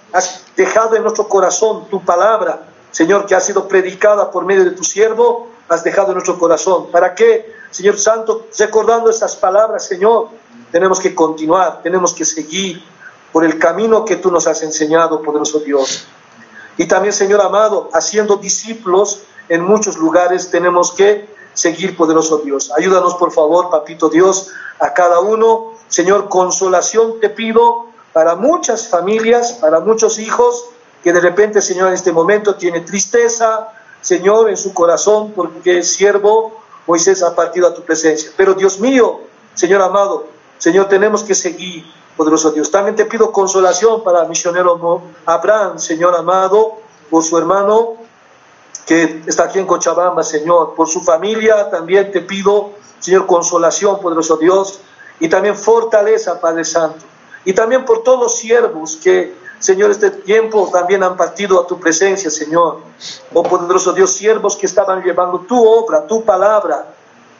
[0.55, 4.83] dejado en nuestro corazón tu palabra, Señor, que ha sido predicada por medio de tu
[4.83, 6.91] siervo, has dejado en nuestro corazón.
[6.91, 10.27] ¿Para qué, Señor Santo, recordando esas palabras, Señor?
[10.71, 12.83] Tenemos que continuar, tenemos que seguir
[13.31, 16.05] por el camino que tú nos has enseñado, poderoso Dios.
[16.77, 22.71] Y también, Señor amado, haciendo discípulos en muchos lugares tenemos que seguir, poderoso Dios.
[22.77, 25.73] Ayúdanos, por favor, papito Dios, a cada uno.
[25.87, 30.65] Señor, consolación te pido para muchas familias, para muchos hijos
[31.03, 35.83] que de repente, Señor, en este momento tiene tristeza, Señor, en su corazón porque el
[35.83, 38.31] siervo Moisés ha partido a tu presencia.
[38.35, 39.21] Pero Dios mío,
[39.53, 42.71] Señor amado, Señor, tenemos que seguir, poderoso Dios.
[42.71, 46.77] También te pido consolación para el misionero Abraham, Señor amado,
[47.09, 47.97] por su hermano
[48.85, 54.37] que está aquí en Cochabamba, Señor, por su familia también te pido, Señor, consolación, poderoso
[54.37, 54.81] Dios,
[55.19, 57.05] y también fortaleza, Padre Santo.
[57.45, 61.79] Y también por todos los siervos que, Señor, este tiempo también han partido a tu
[61.79, 62.79] presencia, Señor.
[63.33, 66.85] Oh poderoso Dios, siervos que estaban llevando tu obra, tu palabra.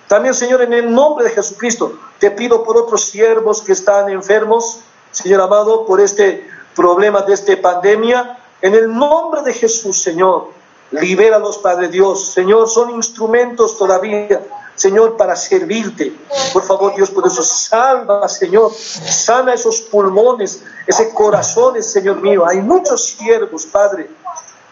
[0.07, 4.79] También, Señor, en el nombre de Jesucristo, te pido por otros siervos que están enfermos,
[5.11, 8.39] Señor amado, por este problema de esta pandemia.
[8.61, 10.47] En el nombre de Jesús, Señor,
[10.91, 12.27] libéralos, Padre Dios.
[12.27, 14.39] Señor, son instrumentos todavía
[14.75, 16.13] Señor, para servirte.
[16.51, 22.45] Por favor, Dios, por eso salva, Señor, sana esos pulmones, ese corazón, Señor mío.
[22.47, 24.09] Hay muchos siervos, Padre.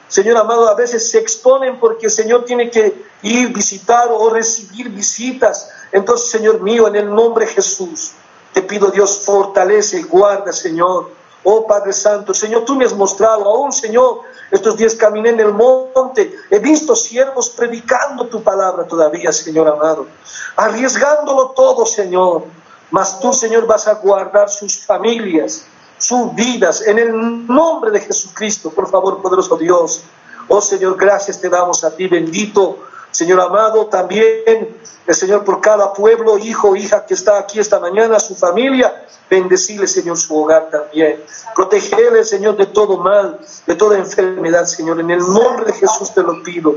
[0.07, 4.89] Señor amado, a veces se exponen porque el Señor tiene que ir, visitar o recibir
[4.89, 5.69] visitas.
[5.91, 8.11] Entonces, Señor mío, en el nombre de Jesús,
[8.53, 11.20] te pido, Dios, fortalece y guarda, Señor.
[11.43, 15.53] Oh Padre Santo, Señor, tú me has mostrado, aún Señor, estos días caminé en el
[15.53, 20.07] monte, he visto siervos predicando tu palabra todavía, Señor amado,
[20.55, 22.43] arriesgándolo todo, Señor.
[22.91, 25.65] Mas tú, Señor, vas a guardar sus familias,
[25.97, 30.03] sus vidas, en el nombre de Jesucristo, por favor, poderoso Dios.
[30.47, 35.93] Oh Señor, gracias te damos a ti, bendito Señor amado, también el Señor por cada
[35.93, 41.23] pueblo, hijo, hija que está aquí esta mañana, su familia, bendecirle, Señor, su hogar también.
[41.55, 44.99] Protegele, Señor, de todo mal, de toda enfermedad, Señor.
[44.99, 46.75] En el nombre de Jesús te lo pido.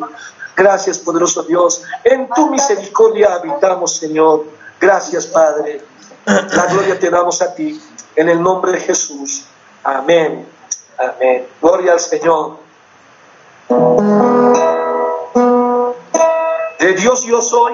[0.57, 1.83] Gracias, poderoso Dios.
[2.03, 4.44] En tu misericordia habitamos, Señor.
[4.81, 5.83] Gracias, Padre.
[6.27, 7.81] La gloria te damos a ti.
[8.16, 9.44] En el nombre de Jesús.
[9.83, 10.47] Amén.
[10.97, 11.47] Amén.
[11.61, 12.59] Gloria al Señor.
[16.85, 17.73] De Dios yo soy.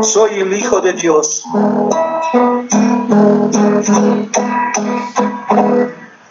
[0.00, 1.44] Soy el Hijo de Dios.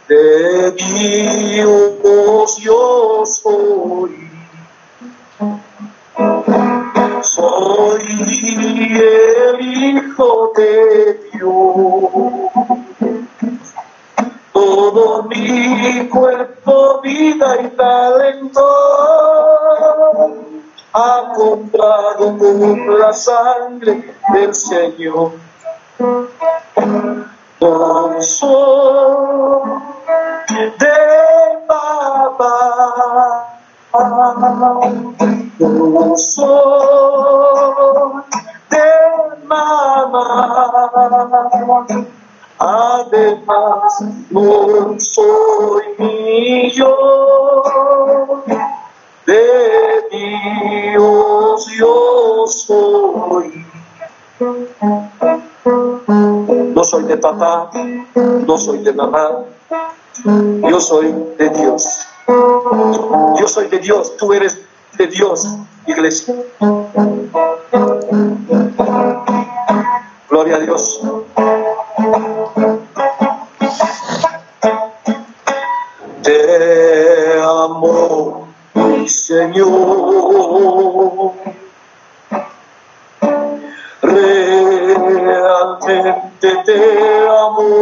[0.07, 4.27] De Dios yo soy.
[7.21, 8.01] Soy
[8.95, 11.61] el Hijo de Dios.
[14.51, 18.65] Todo mi cuerpo, vida y talento
[20.93, 25.31] ha comprado con la sangre del Señor.
[30.79, 30.93] De
[31.67, 32.51] papá,
[38.69, 40.31] de mamá.
[42.63, 48.43] Además, no soy yo
[49.25, 49.70] de
[51.77, 53.65] Yo soy.
[56.75, 57.71] No soy de papá,
[58.15, 59.45] no soy de mamá,
[60.25, 61.85] yo soy de Dios.
[62.27, 64.59] Yo soy de Dios, tú eres
[64.97, 65.47] de Dios,
[65.87, 66.35] iglesia.
[70.29, 71.01] Gloria a Dios.
[76.23, 78.51] Te amo
[79.11, 80.10] Señor.
[85.91, 87.75] Realmente te amo.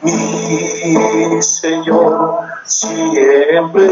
[0.00, 3.86] Mi Señor, siempre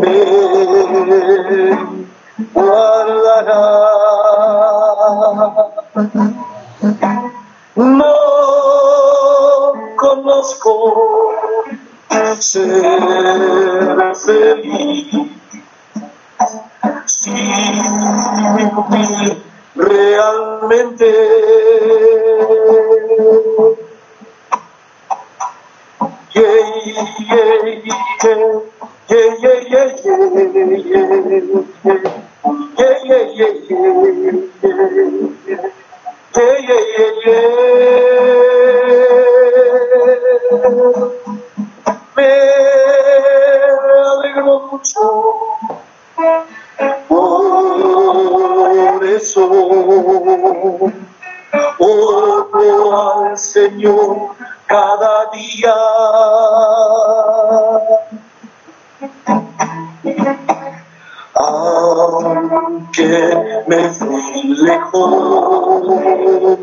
[0.00, 0.18] me
[2.52, 3.74] guardará.
[7.76, 8.14] No
[9.96, 10.72] conozco
[12.40, 12.64] ser
[14.14, 15.33] feliz
[19.74, 21.04] realmente.
[42.16, 42.22] Me
[43.92, 45.00] alegro mucho
[49.24, 49.50] eso.
[51.78, 54.34] Oro al Señor
[54.66, 55.74] cada día.
[61.34, 63.34] aunque
[63.66, 66.53] me fui lejos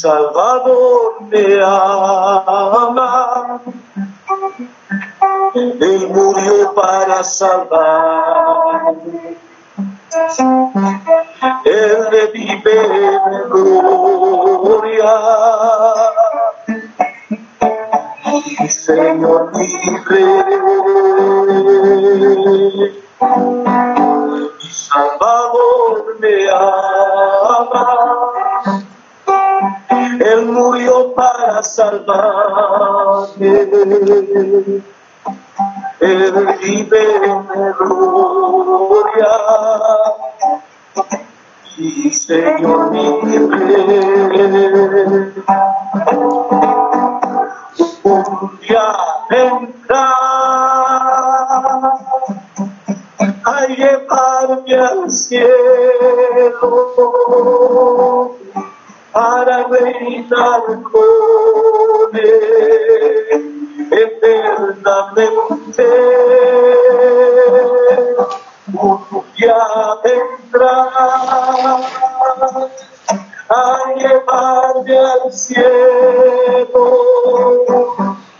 [0.00, 3.60] Salvador me ama,
[5.54, 8.92] Él murió para salvarme.
[11.64, 12.78] Él revive
[13.26, 15.14] en gloria.
[18.68, 19.66] Señor mi
[31.68, 33.48] salvarme.
[36.00, 37.46] Él vive en
[37.78, 39.28] gloria.
[41.76, 43.78] Y Señor libre.
[48.02, 48.96] Un día
[49.30, 50.08] vendrá
[53.44, 55.48] a llevarme al cielo
[59.18, 65.86] para reinar con él eternamente.
[68.80, 69.58] Un día
[70.04, 70.76] vendrá
[73.48, 73.60] a
[73.96, 76.84] llevarme al cielo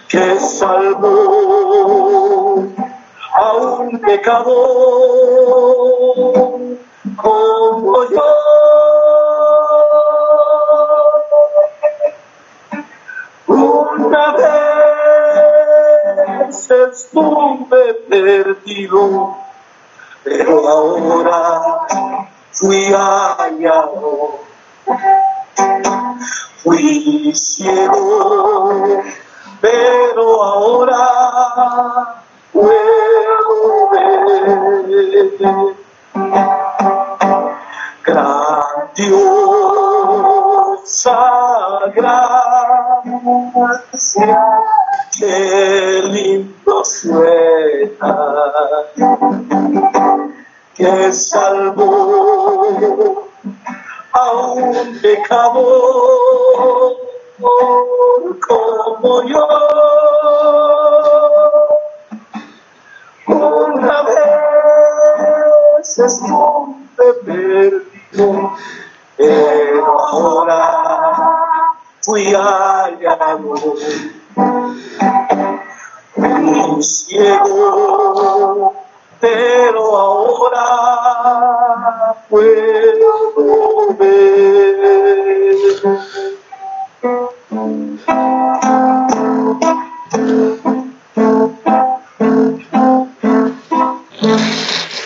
[0.09, 1.07] que salvó
[3.35, 4.47] a un pecador
[7.17, 8.40] como yo.
[17.13, 19.37] Estuve perdido,
[20.23, 21.81] pero ahora
[22.53, 24.39] fui hallado.
[26.63, 29.03] Fui ciego,
[29.61, 35.75] pero ahora puedo ver.
[38.05, 41.09] Gran Dios,
[41.95, 43.01] gracia,
[45.31, 48.17] qué lindo suena,
[50.75, 52.49] que salvó
[54.13, 56.97] a un pecador
[58.49, 59.49] como yo.
[63.27, 68.53] Una vez estuve perdido,
[69.17, 70.57] pero ahora
[72.01, 73.55] fui hallado.
[76.83, 78.73] Ciego,
[79.21, 80.65] pero ahora
[82.29, 84.41] puedo ver.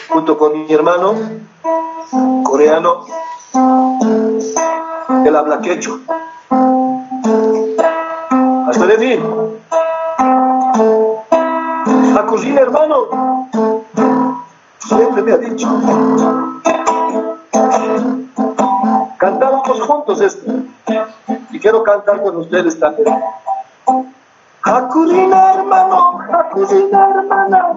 [0.08, 1.14] Junto con mi hermano
[2.44, 3.04] coreano,
[5.24, 5.98] él habla quechua.
[8.74, 9.20] Hasta de fin.
[12.12, 13.48] La cocina, hermano.
[14.78, 15.68] Siempre me ha dicho.
[19.16, 20.52] Cantábamos juntos esto.
[21.52, 23.16] Y quiero cantar con ustedes también.
[24.62, 27.76] Jacurina, hermano, Hakuna hermana.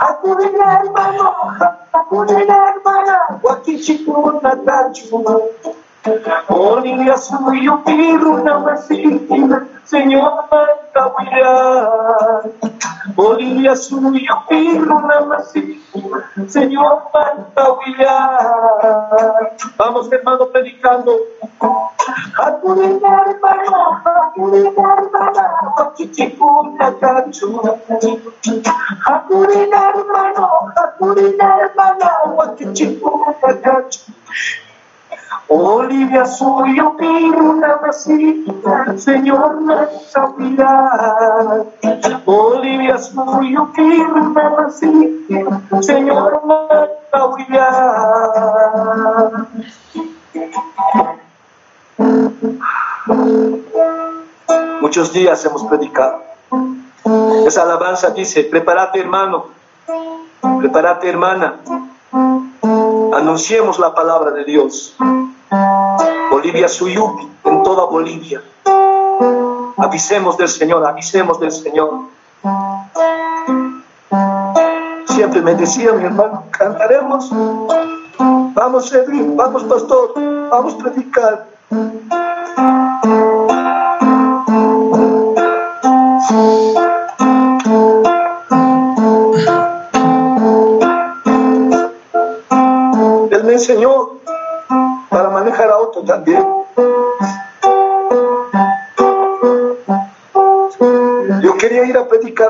[0.00, 1.34] Hakuna hermano,
[1.92, 5.24] hakuna hermana, wakichikuna kachu.
[6.48, 11.52] Olivia suyo piru na masikina, Señor Mantawia.
[13.16, 18.16] Olivia suyo piru na masikina, Señor Mantawia.
[19.76, 21.20] Vamos hermano predicando.
[22.32, 25.44] Hakuna hermano, hakuna hermana,
[25.76, 27.60] wakichikuna kachu.
[29.04, 33.32] Hakuna hermano, hakuna hermana, wakichikuna
[33.62, 34.00] kachu.
[35.48, 40.72] Olivia suyo piru na masita, Señor Mantawia.
[42.26, 47.68] Olivia suyo piru na masita, Señor Mantawia.
[54.80, 56.22] Muchos días hemos predicado.
[57.46, 59.46] Esa alabanza dice, prepárate hermano,
[60.58, 61.56] prepárate hermana,
[63.12, 64.96] anunciemos la palabra de Dios.
[66.40, 68.42] Bolivia Suyupi, en toda Bolivia.
[69.76, 71.90] Avisemos del Señor, avisemos del Señor.
[75.04, 77.28] Siempre me decía mi hermano, cantaremos.
[78.54, 80.14] Vamos, Edwin, vamos, pastor,
[80.50, 81.49] vamos a predicar.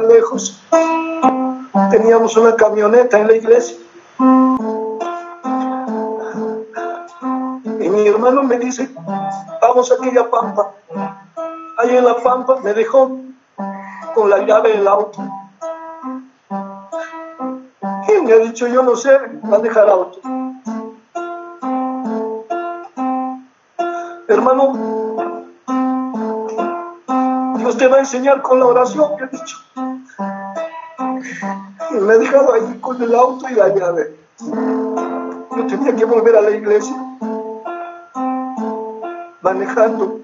[0.02, 0.60] Lejos.
[1.90, 3.76] Teníamos una camioneta en la iglesia.
[7.80, 8.90] Y mi hermano me dice,
[9.60, 10.72] vamos a aquella pampa.
[11.78, 13.18] Ahí en la pampa me dejó
[14.14, 15.22] con la llave del auto.
[18.08, 20.20] Y me ha dicho, yo no sé manejar auto.
[24.28, 24.72] Hermano,
[27.56, 29.56] Dios te va a enseñar con la oración, me ha dicho.
[31.90, 34.16] Me ha dejado ahí con el auto y la llave.
[34.40, 36.96] Yo tenía que volver a la iglesia
[39.42, 40.20] manejando.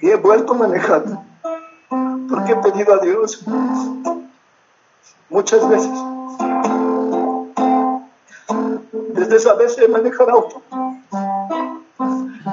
[0.00, 1.22] Y he vuelto manejando.
[2.28, 3.44] Porque he pedido a Dios
[5.28, 5.90] muchas veces.
[9.14, 10.62] Desde esa vez de manejar auto.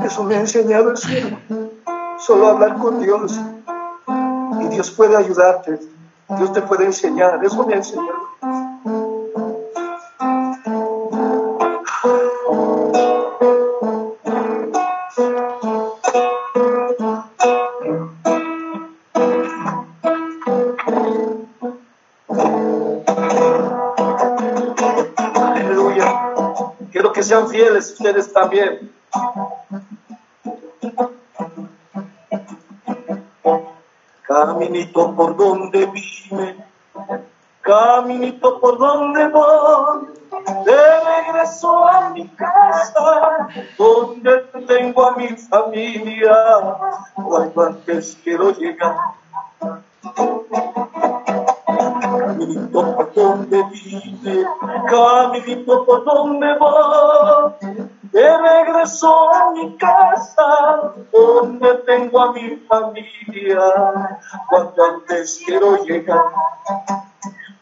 [0.04, 1.38] Eso me ha enseñado el cielo.
[2.20, 3.40] Solo hablar con Dios.
[4.62, 5.80] Y Dios puede ayudarte.
[6.30, 7.44] Dios te puede enseñar.
[7.44, 7.82] Eso me ha.
[25.40, 26.06] Aleluya.
[26.92, 28.85] Quiero que sean fieles ustedes también.
[34.56, 36.56] Caminito por donde vine,
[37.60, 40.08] caminito por donde voy,
[40.64, 46.38] de regreso a mi casa, donde tengo a mi familia,
[47.16, 48.96] cuando antes quiero llegar.
[52.18, 54.46] Caminito por donde vine,
[54.88, 63.60] caminito por donde voy, de regreso a mi casa, donde tengo a mi familia,
[65.46, 66.26] quiero llegar.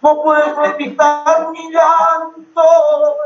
[0.01, 2.63] No puedo evitar mi llanto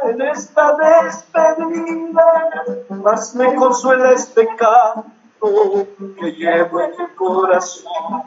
[0.03, 2.51] en esta despedida,
[2.89, 5.87] mas me consuela este canto
[6.19, 8.23] que llevo en el corazón.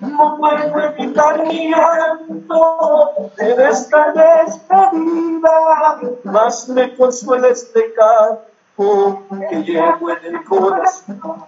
[0.00, 10.10] No puedo evitar mi llanto en esta despedida, mas me consuela este canto que llevo
[10.10, 11.44] en el corazón.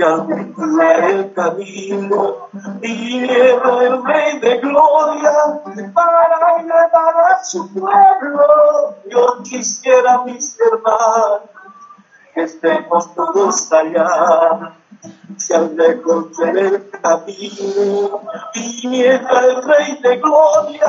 [0.00, 2.48] Algún día el camino
[2.80, 5.32] viniera el Rey de Gloria
[5.92, 11.42] para llevar a su pueblo, yo quisiera, mis hermanos,
[12.34, 14.74] que estemos todos allá.
[15.36, 18.20] se al lejos el camino
[18.54, 20.86] viniera el Rey de Gloria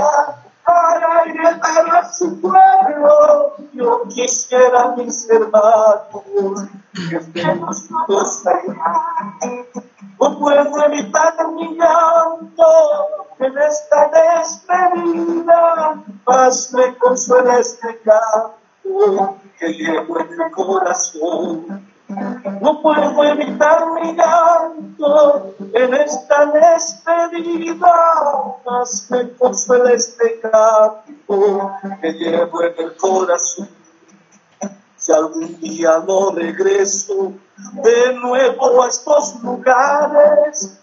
[0.64, 3.56] para llegar a su pueblo.
[3.74, 6.70] Yo quisiera, mis hermanos,
[10.19, 12.65] No puedo evitar mi llanto
[13.39, 21.87] en esta despedida, más me consuela este canto que llevo en el corazón.
[22.61, 27.93] No puedo evitar mi llanto en esta despedida,
[28.65, 31.71] más me consuela este canto
[32.01, 33.82] que llevo en el corazón.
[35.04, 37.34] Si algún día no regreso
[37.74, 40.80] de nuevo a estos lugares,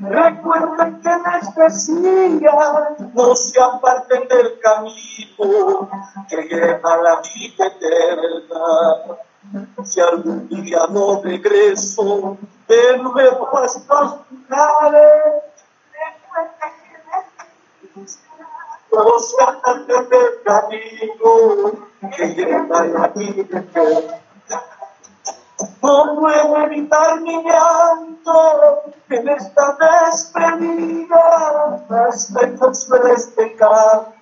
[0.00, 2.52] Recuerden que les decía,
[3.14, 5.88] no se aparten del camino
[6.28, 9.18] que lleva la vida eterna.
[9.84, 12.36] Si algún día no regreso
[12.68, 15.44] de nuevo a estos lugares,
[17.94, 18.18] no se
[18.92, 21.72] aparten del camino
[22.16, 23.64] que lleva la vida.
[25.82, 34.12] No puedo evitar mi llanto en esta despedida, hasta consuela este canto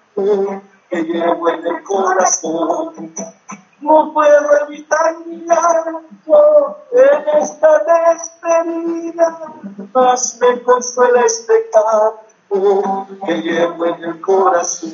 [0.91, 3.15] que llevo en el corazón.
[3.81, 9.53] No puedo evitar mi llanto en esta despedida,
[9.93, 14.93] más me consuela este canto que llevo en el corazón.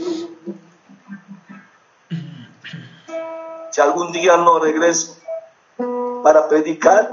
[3.70, 5.20] Si algún día no regreso,
[6.22, 7.12] para predicar.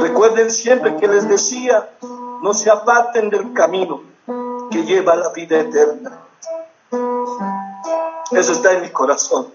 [0.00, 1.88] Recuerden siempre que les decía,
[2.42, 4.02] no se aparten del camino
[4.70, 6.18] que lleva a la vida eterna.
[8.30, 9.48] Eso está en mi corazón.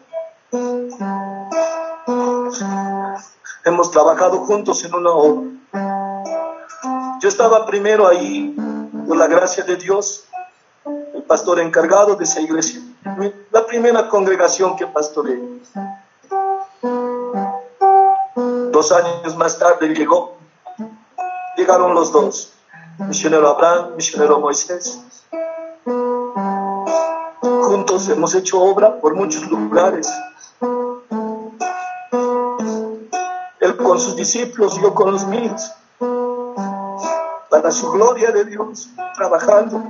[3.64, 5.50] Hemos trabajado juntos en una obra.
[7.22, 8.56] Yo estaba primero ahí,
[9.08, 10.26] por la gracia de Dios,
[11.14, 12.82] el pastor encargado de esa iglesia,
[13.52, 15.40] la primera congregación que pastoreé.
[18.72, 20.38] Dos años más tarde llegó,
[21.58, 22.54] llegaron los dos,
[23.00, 25.00] misionero Abraham, misionero Moisés.
[27.42, 30.08] Juntos hemos hecho obra por muchos lugares.
[33.60, 35.72] Él con sus discípulos, yo con los míos.
[37.56, 39.82] Para su gloria de Dios, trabajando.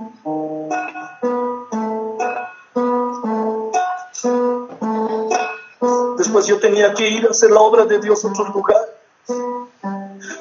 [6.16, 8.86] Después yo tenía que ir a hacer la obra de Dios a otro lugar.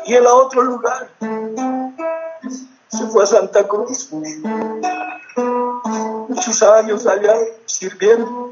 [0.04, 1.08] Y él a otro lugar.
[2.88, 4.10] Se fue a Santa Cruz.
[6.28, 8.43] Muchos años allá sirviendo.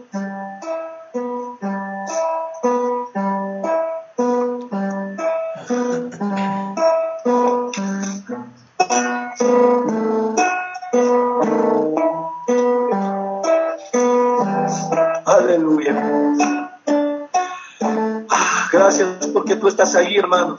[19.94, 20.58] Ahí, hermano.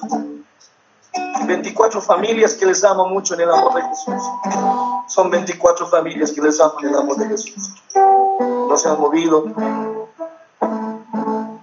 [1.45, 4.23] 24 familias que les amo mucho en el amor de Jesús.
[5.07, 7.73] Son 24 familias que les amo en el amor de Jesús.
[7.95, 9.45] No se han movido.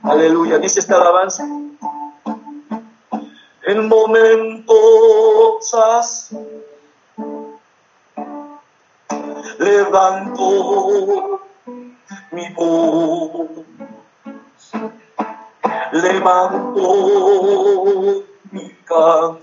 [0.03, 0.59] Aleluya.
[0.59, 1.47] Dice esta alabanza.
[3.67, 6.37] En momentos así
[9.61, 11.41] levanto
[12.33, 13.70] mi voz
[15.93, 16.83] levanto
[18.51, 19.41] mi canto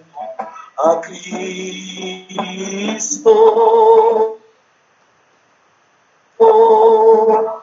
[0.78, 1.58] a Cristo.
[6.40, 7.62] Oh,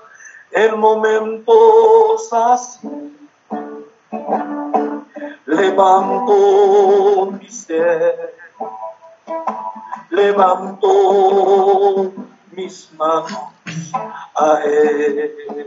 [0.50, 2.88] en momentos así,
[5.46, 8.34] levanto mi ser,
[10.10, 10.88] levanto
[12.50, 13.32] mis manos
[14.34, 15.66] a Él.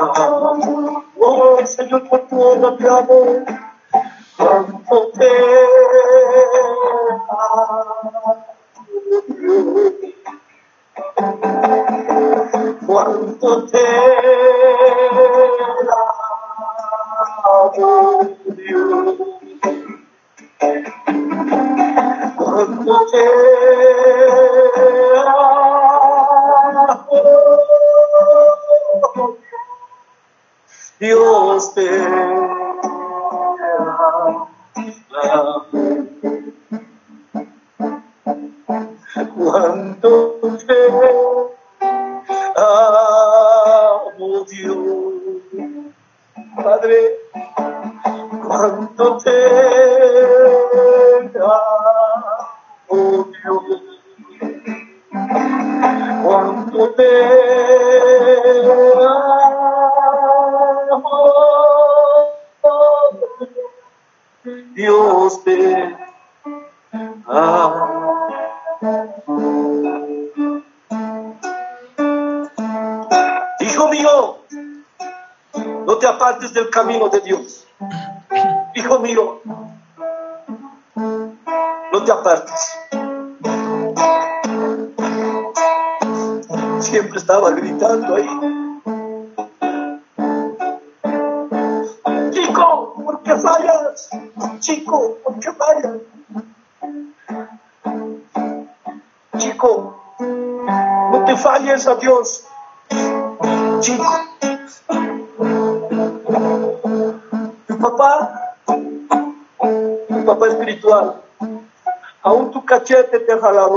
[0.00, 3.44] Oh, Señor, por tu cuánto te amo,
[4.36, 5.10] cuánto
[23.06, 23.57] te
[31.00, 32.57] Dios te Cuánto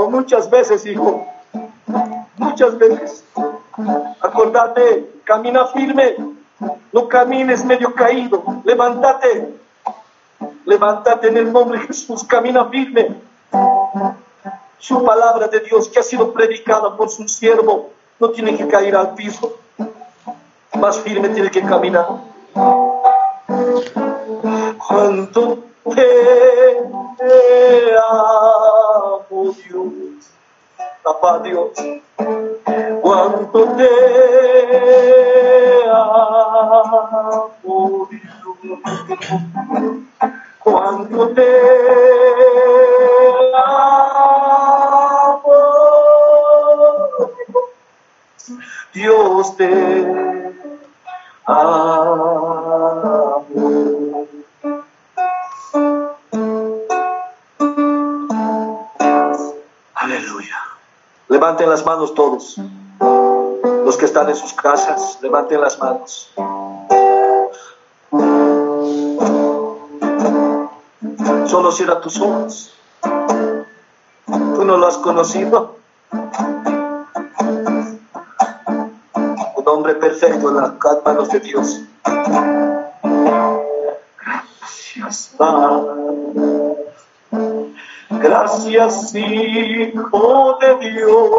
[0.10, 1.26] muchas veces, hijo.
[2.38, 3.24] Muchas veces.
[4.20, 6.16] Acordate, camina firme,
[6.92, 9.56] no camines medio caído, levántate,
[10.66, 13.16] levántate en el nombre de Jesús, camina firme
[14.82, 18.96] su palabra de Dios que ha sido predicada por su siervo no tiene que caer
[18.96, 19.58] al piso,
[20.76, 22.06] más firme tiene que caminar.
[24.88, 25.60] Cuánto
[25.96, 26.82] te
[31.04, 31.72] papá Dios,
[33.02, 33.90] cuánto te
[35.92, 37.50] amo,
[38.10, 38.22] Dios,
[40.60, 41.50] cuánto te
[43.56, 45.52] amo,
[48.94, 50.21] Dios te
[61.52, 62.56] Levanten las manos todos.
[63.84, 66.32] Los que están en sus casas, levanten las manos.
[71.46, 72.74] Solo cierra tus ojos.
[73.02, 75.76] Tú no lo has conocido.
[79.58, 80.72] Un hombre perfecto en las
[81.04, 81.82] manos de Dios.
[84.16, 86.01] Gracias, Padre.
[88.42, 91.30] Gracias, Hijo de Dios,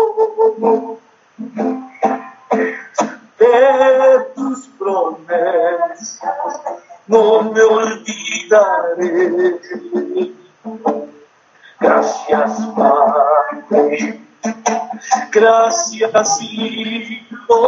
[3.38, 6.20] de tus promesas
[7.08, 9.50] no me olvidaré.
[11.80, 14.20] Gracias, Padre.
[15.32, 17.61] Gracias, Hijo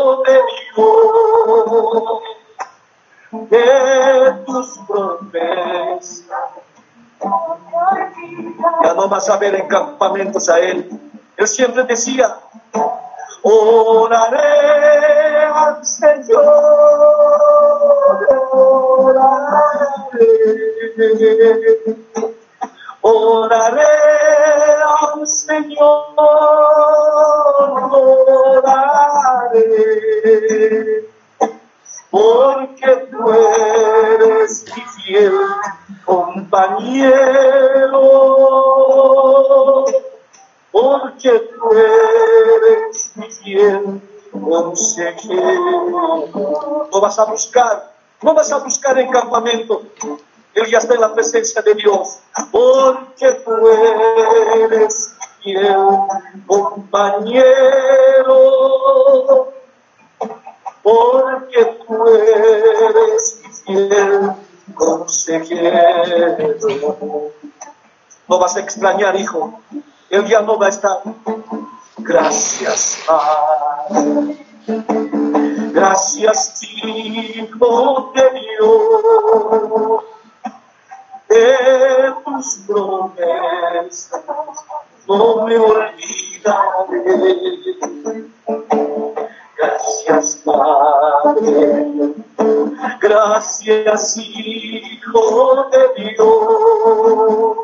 [9.08, 10.88] vas a ver en campamentos a él.
[11.36, 12.36] Él siempre decía,
[13.42, 14.38] oraré
[15.54, 16.44] al Señor,
[18.52, 19.84] oraré
[47.24, 49.82] buscar, no vas a buscar en campamento.
[50.54, 52.20] Él ya está en la presencia de Dios,
[52.50, 55.76] porque tú eres fiel
[56.46, 57.54] compañero
[60.84, 64.32] porque tú eres fiel
[64.74, 65.72] consejero.
[68.28, 69.60] No vas a extrañar, hijo.
[70.10, 71.00] Él ya no va a estar.
[71.98, 74.03] Gracias, Padre.
[95.70, 97.56] De Dios.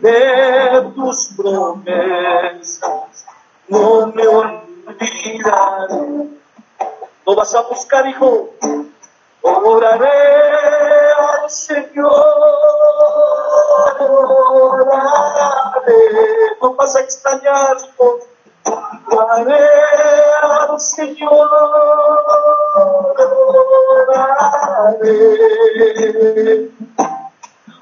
[0.00, 3.12] De tus promesas
[3.68, 5.96] no me olvidaré.
[7.26, 8.50] No vas a buscar, hijo.
[9.42, 10.08] oraré
[11.18, 12.10] al Señor,
[14.60, 14.96] oraré,
[16.60, 17.76] no vas a extrañar,
[19.10, 19.68] oraré
[20.42, 21.50] al Señor,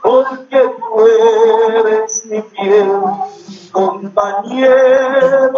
[0.02, 2.90] porque tú eres mi fiel
[3.72, 5.52] compañero.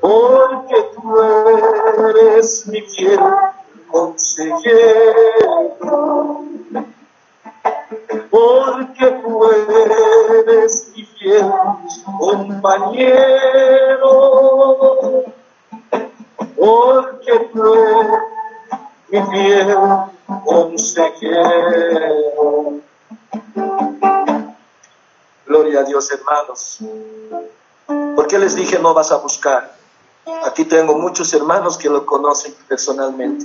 [0.00, 3.20] Porque tú eres mi fiel
[3.90, 5.70] consejero,
[8.30, 11.52] porque tú eres mi fiel
[12.18, 14.10] compañero,
[16.56, 18.31] porque tú eres
[19.12, 19.76] mi fiel
[20.44, 21.42] consejero.
[25.46, 26.78] Gloria a Dios, hermanos.
[28.16, 29.74] ¿Por qué les dije no vas a buscar?
[30.46, 33.44] Aquí tengo muchos hermanos que lo conocen personalmente.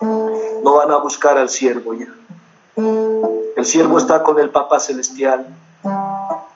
[0.00, 2.14] No van a buscar al siervo ya.
[3.56, 5.46] El siervo está con el Papa Celestial.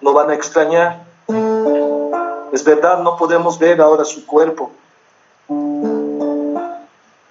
[0.01, 1.03] No van a extrañar.
[2.53, 4.70] Es verdad, no podemos ver ahora su cuerpo.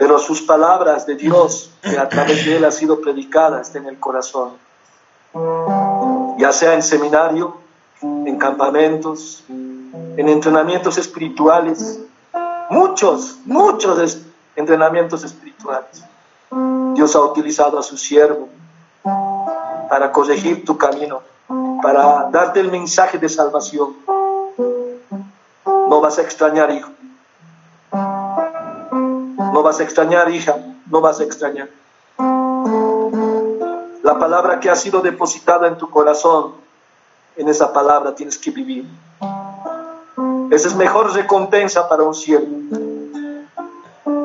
[0.10, 3.86] Pero sus palabras de Dios, que a través de él ha sido predicada, está en
[3.86, 4.54] el corazón.
[6.40, 7.58] Ya sea en seminario,
[8.02, 12.00] en campamentos, en entrenamientos espirituales,
[12.72, 14.18] muchos, muchos
[14.56, 16.04] entrenamientos espirituales.
[16.96, 18.50] Dios ha utilizado a su siervo
[19.92, 21.22] para corregir tu camino,
[21.84, 23.96] para darte el mensaje de salvación.
[25.68, 26.90] No vas a extrañar, hijo.
[29.60, 30.56] No vas a extrañar, hija.
[30.90, 31.68] No vas a extrañar.
[34.04, 36.54] La palabra que ha sido depositada en tu corazón,
[37.36, 38.86] en esa palabra tienes que vivir.
[40.50, 42.48] Esa es mejor recompensa para un siervo.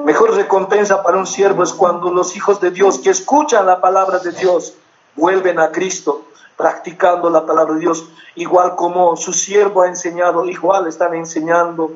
[0.05, 4.20] Mejor recompensa para un siervo es cuando los hijos de Dios que escuchan la palabra
[4.20, 4.74] de Dios
[5.16, 6.26] vuelven a Cristo
[6.57, 8.05] practicando la palabra de Dios,
[8.37, 11.91] igual como su siervo ha enseñado, igual están enseñando,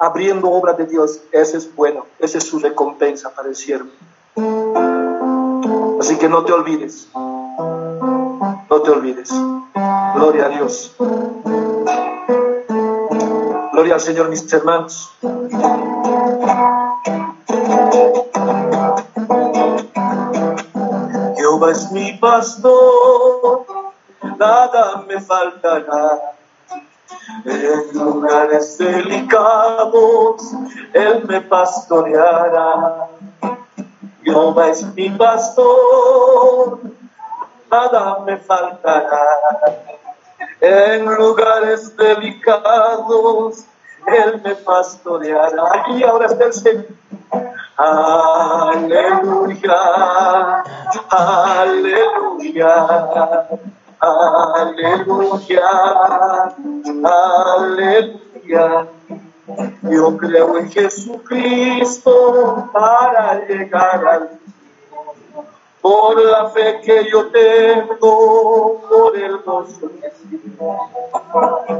[0.00, 1.20] abriendo obra de Dios.
[1.30, 3.90] Ese es bueno, esa es su recompensa para el siervo.
[6.00, 9.30] Así que no te olvides, no te olvides.
[10.14, 10.96] Gloria a Dios.
[13.72, 15.10] Gloria al Señor, mis hermanos.
[21.36, 23.66] Jehová es mi pastor,
[24.38, 26.29] nada me faltará.
[27.44, 30.52] En lugares delicados,
[30.92, 33.08] Él me pastoreará.
[34.22, 36.78] Jehová es mi pastor,
[37.70, 39.26] nada me faltará.
[40.60, 43.64] En lugares delicados,
[44.06, 45.86] él me pastoreará.
[45.88, 46.86] Y ahora está el Señor.
[47.76, 49.02] Aleluya,
[51.08, 52.74] aleluya,
[54.00, 55.68] aleluya,
[57.04, 58.86] aleluya.
[59.82, 64.40] Yo creo en Jesucristo para llegar al
[65.80, 70.12] por la fe que yo tengo, por el gozo que.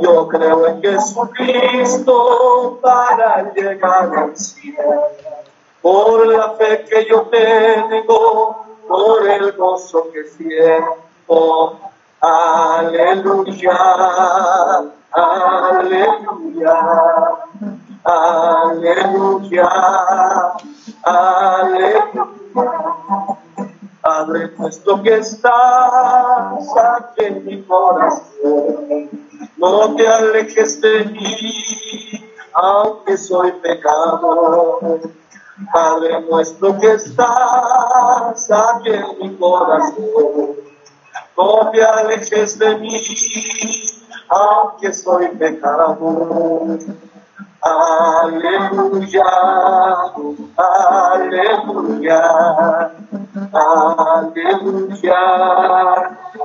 [0.01, 5.03] Yo creo en Jesucristo para llegar al cielo.
[5.83, 11.79] Por la fe que yo tengo, por el gozo que siento.
[12.23, 13.79] Aleluya,
[15.11, 16.77] aleluya,
[18.05, 19.69] aleluya,
[21.03, 22.11] aleluya.
[24.03, 29.09] Padre puesto que estás aquí en mi corazón,
[29.57, 35.01] no te alejes de mí, aunque soy pecador.
[35.73, 40.57] Padre nuestro que estás aquí en mi corazón,
[41.73, 43.01] te alejes de mí,
[44.29, 46.79] aunque soy pecador.
[47.63, 49.25] Aleluya,
[50.57, 52.23] aleluya,
[53.53, 55.19] aleluya,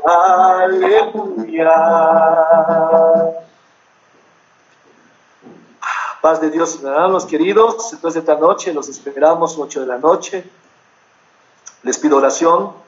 [0.05, 1.71] aleluya.
[6.21, 10.49] Paz de Dios, hermanos queridos, entonces esta noche los esperamos, 8 de la noche.
[11.83, 12.84] Les pido oración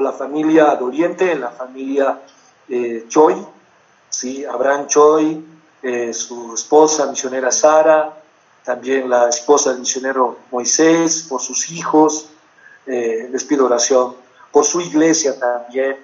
[0.00, 2.20] la familia de Oriente, la familia
[2.68, 3.34] eh, Choi,
[4.10, 4.44] ¿sí?
[4.44, 5.44] Abraham Choi,
[5.80, 8.12] eh, su esposa misionera Sara,
[8.64, 12.30] también la esposa del misionero Moisés, por sus hijos,
[12.86, 14.16] eh, les pido oración,
[14.50, 15.96] por su iglesia también,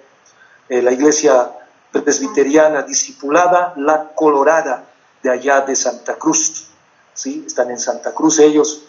[0.69, 1.51] eh, la iglesia
[1.91, 4.85] presbiteriana discipulada, la colorada
[5.23, 6.69] de allá de Santa Cruz,
[7.13, 7.45] ¿sí?
[7.47, 8.85] están en Santa Cruz ellos,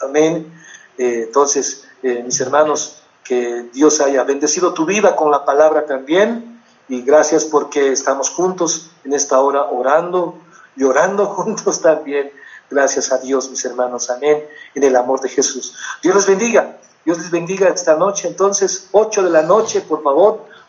[0.00, 0.50] amén,
[0.96, 7.44] entonces, mis hermanos, que Dios haya bendecido tu vida con la palabra también y gracias
[7.44, 10.38] porque estamos juntos en esta hora orando,
[10.76, 12.30] llorando juntos también.
[12.70, 14.10] Gracias a Dios, mis hermanos.
[14.10, 14.44] Amén.
[14.74, 15.76] En el amor de Jesús.
[16.02, 16.78] Dios les bendiga.
[17.04, 18.28] Dios les bendiga esta noche.
[18.28, 20.46] Entonces, 8 de la noche, por favor,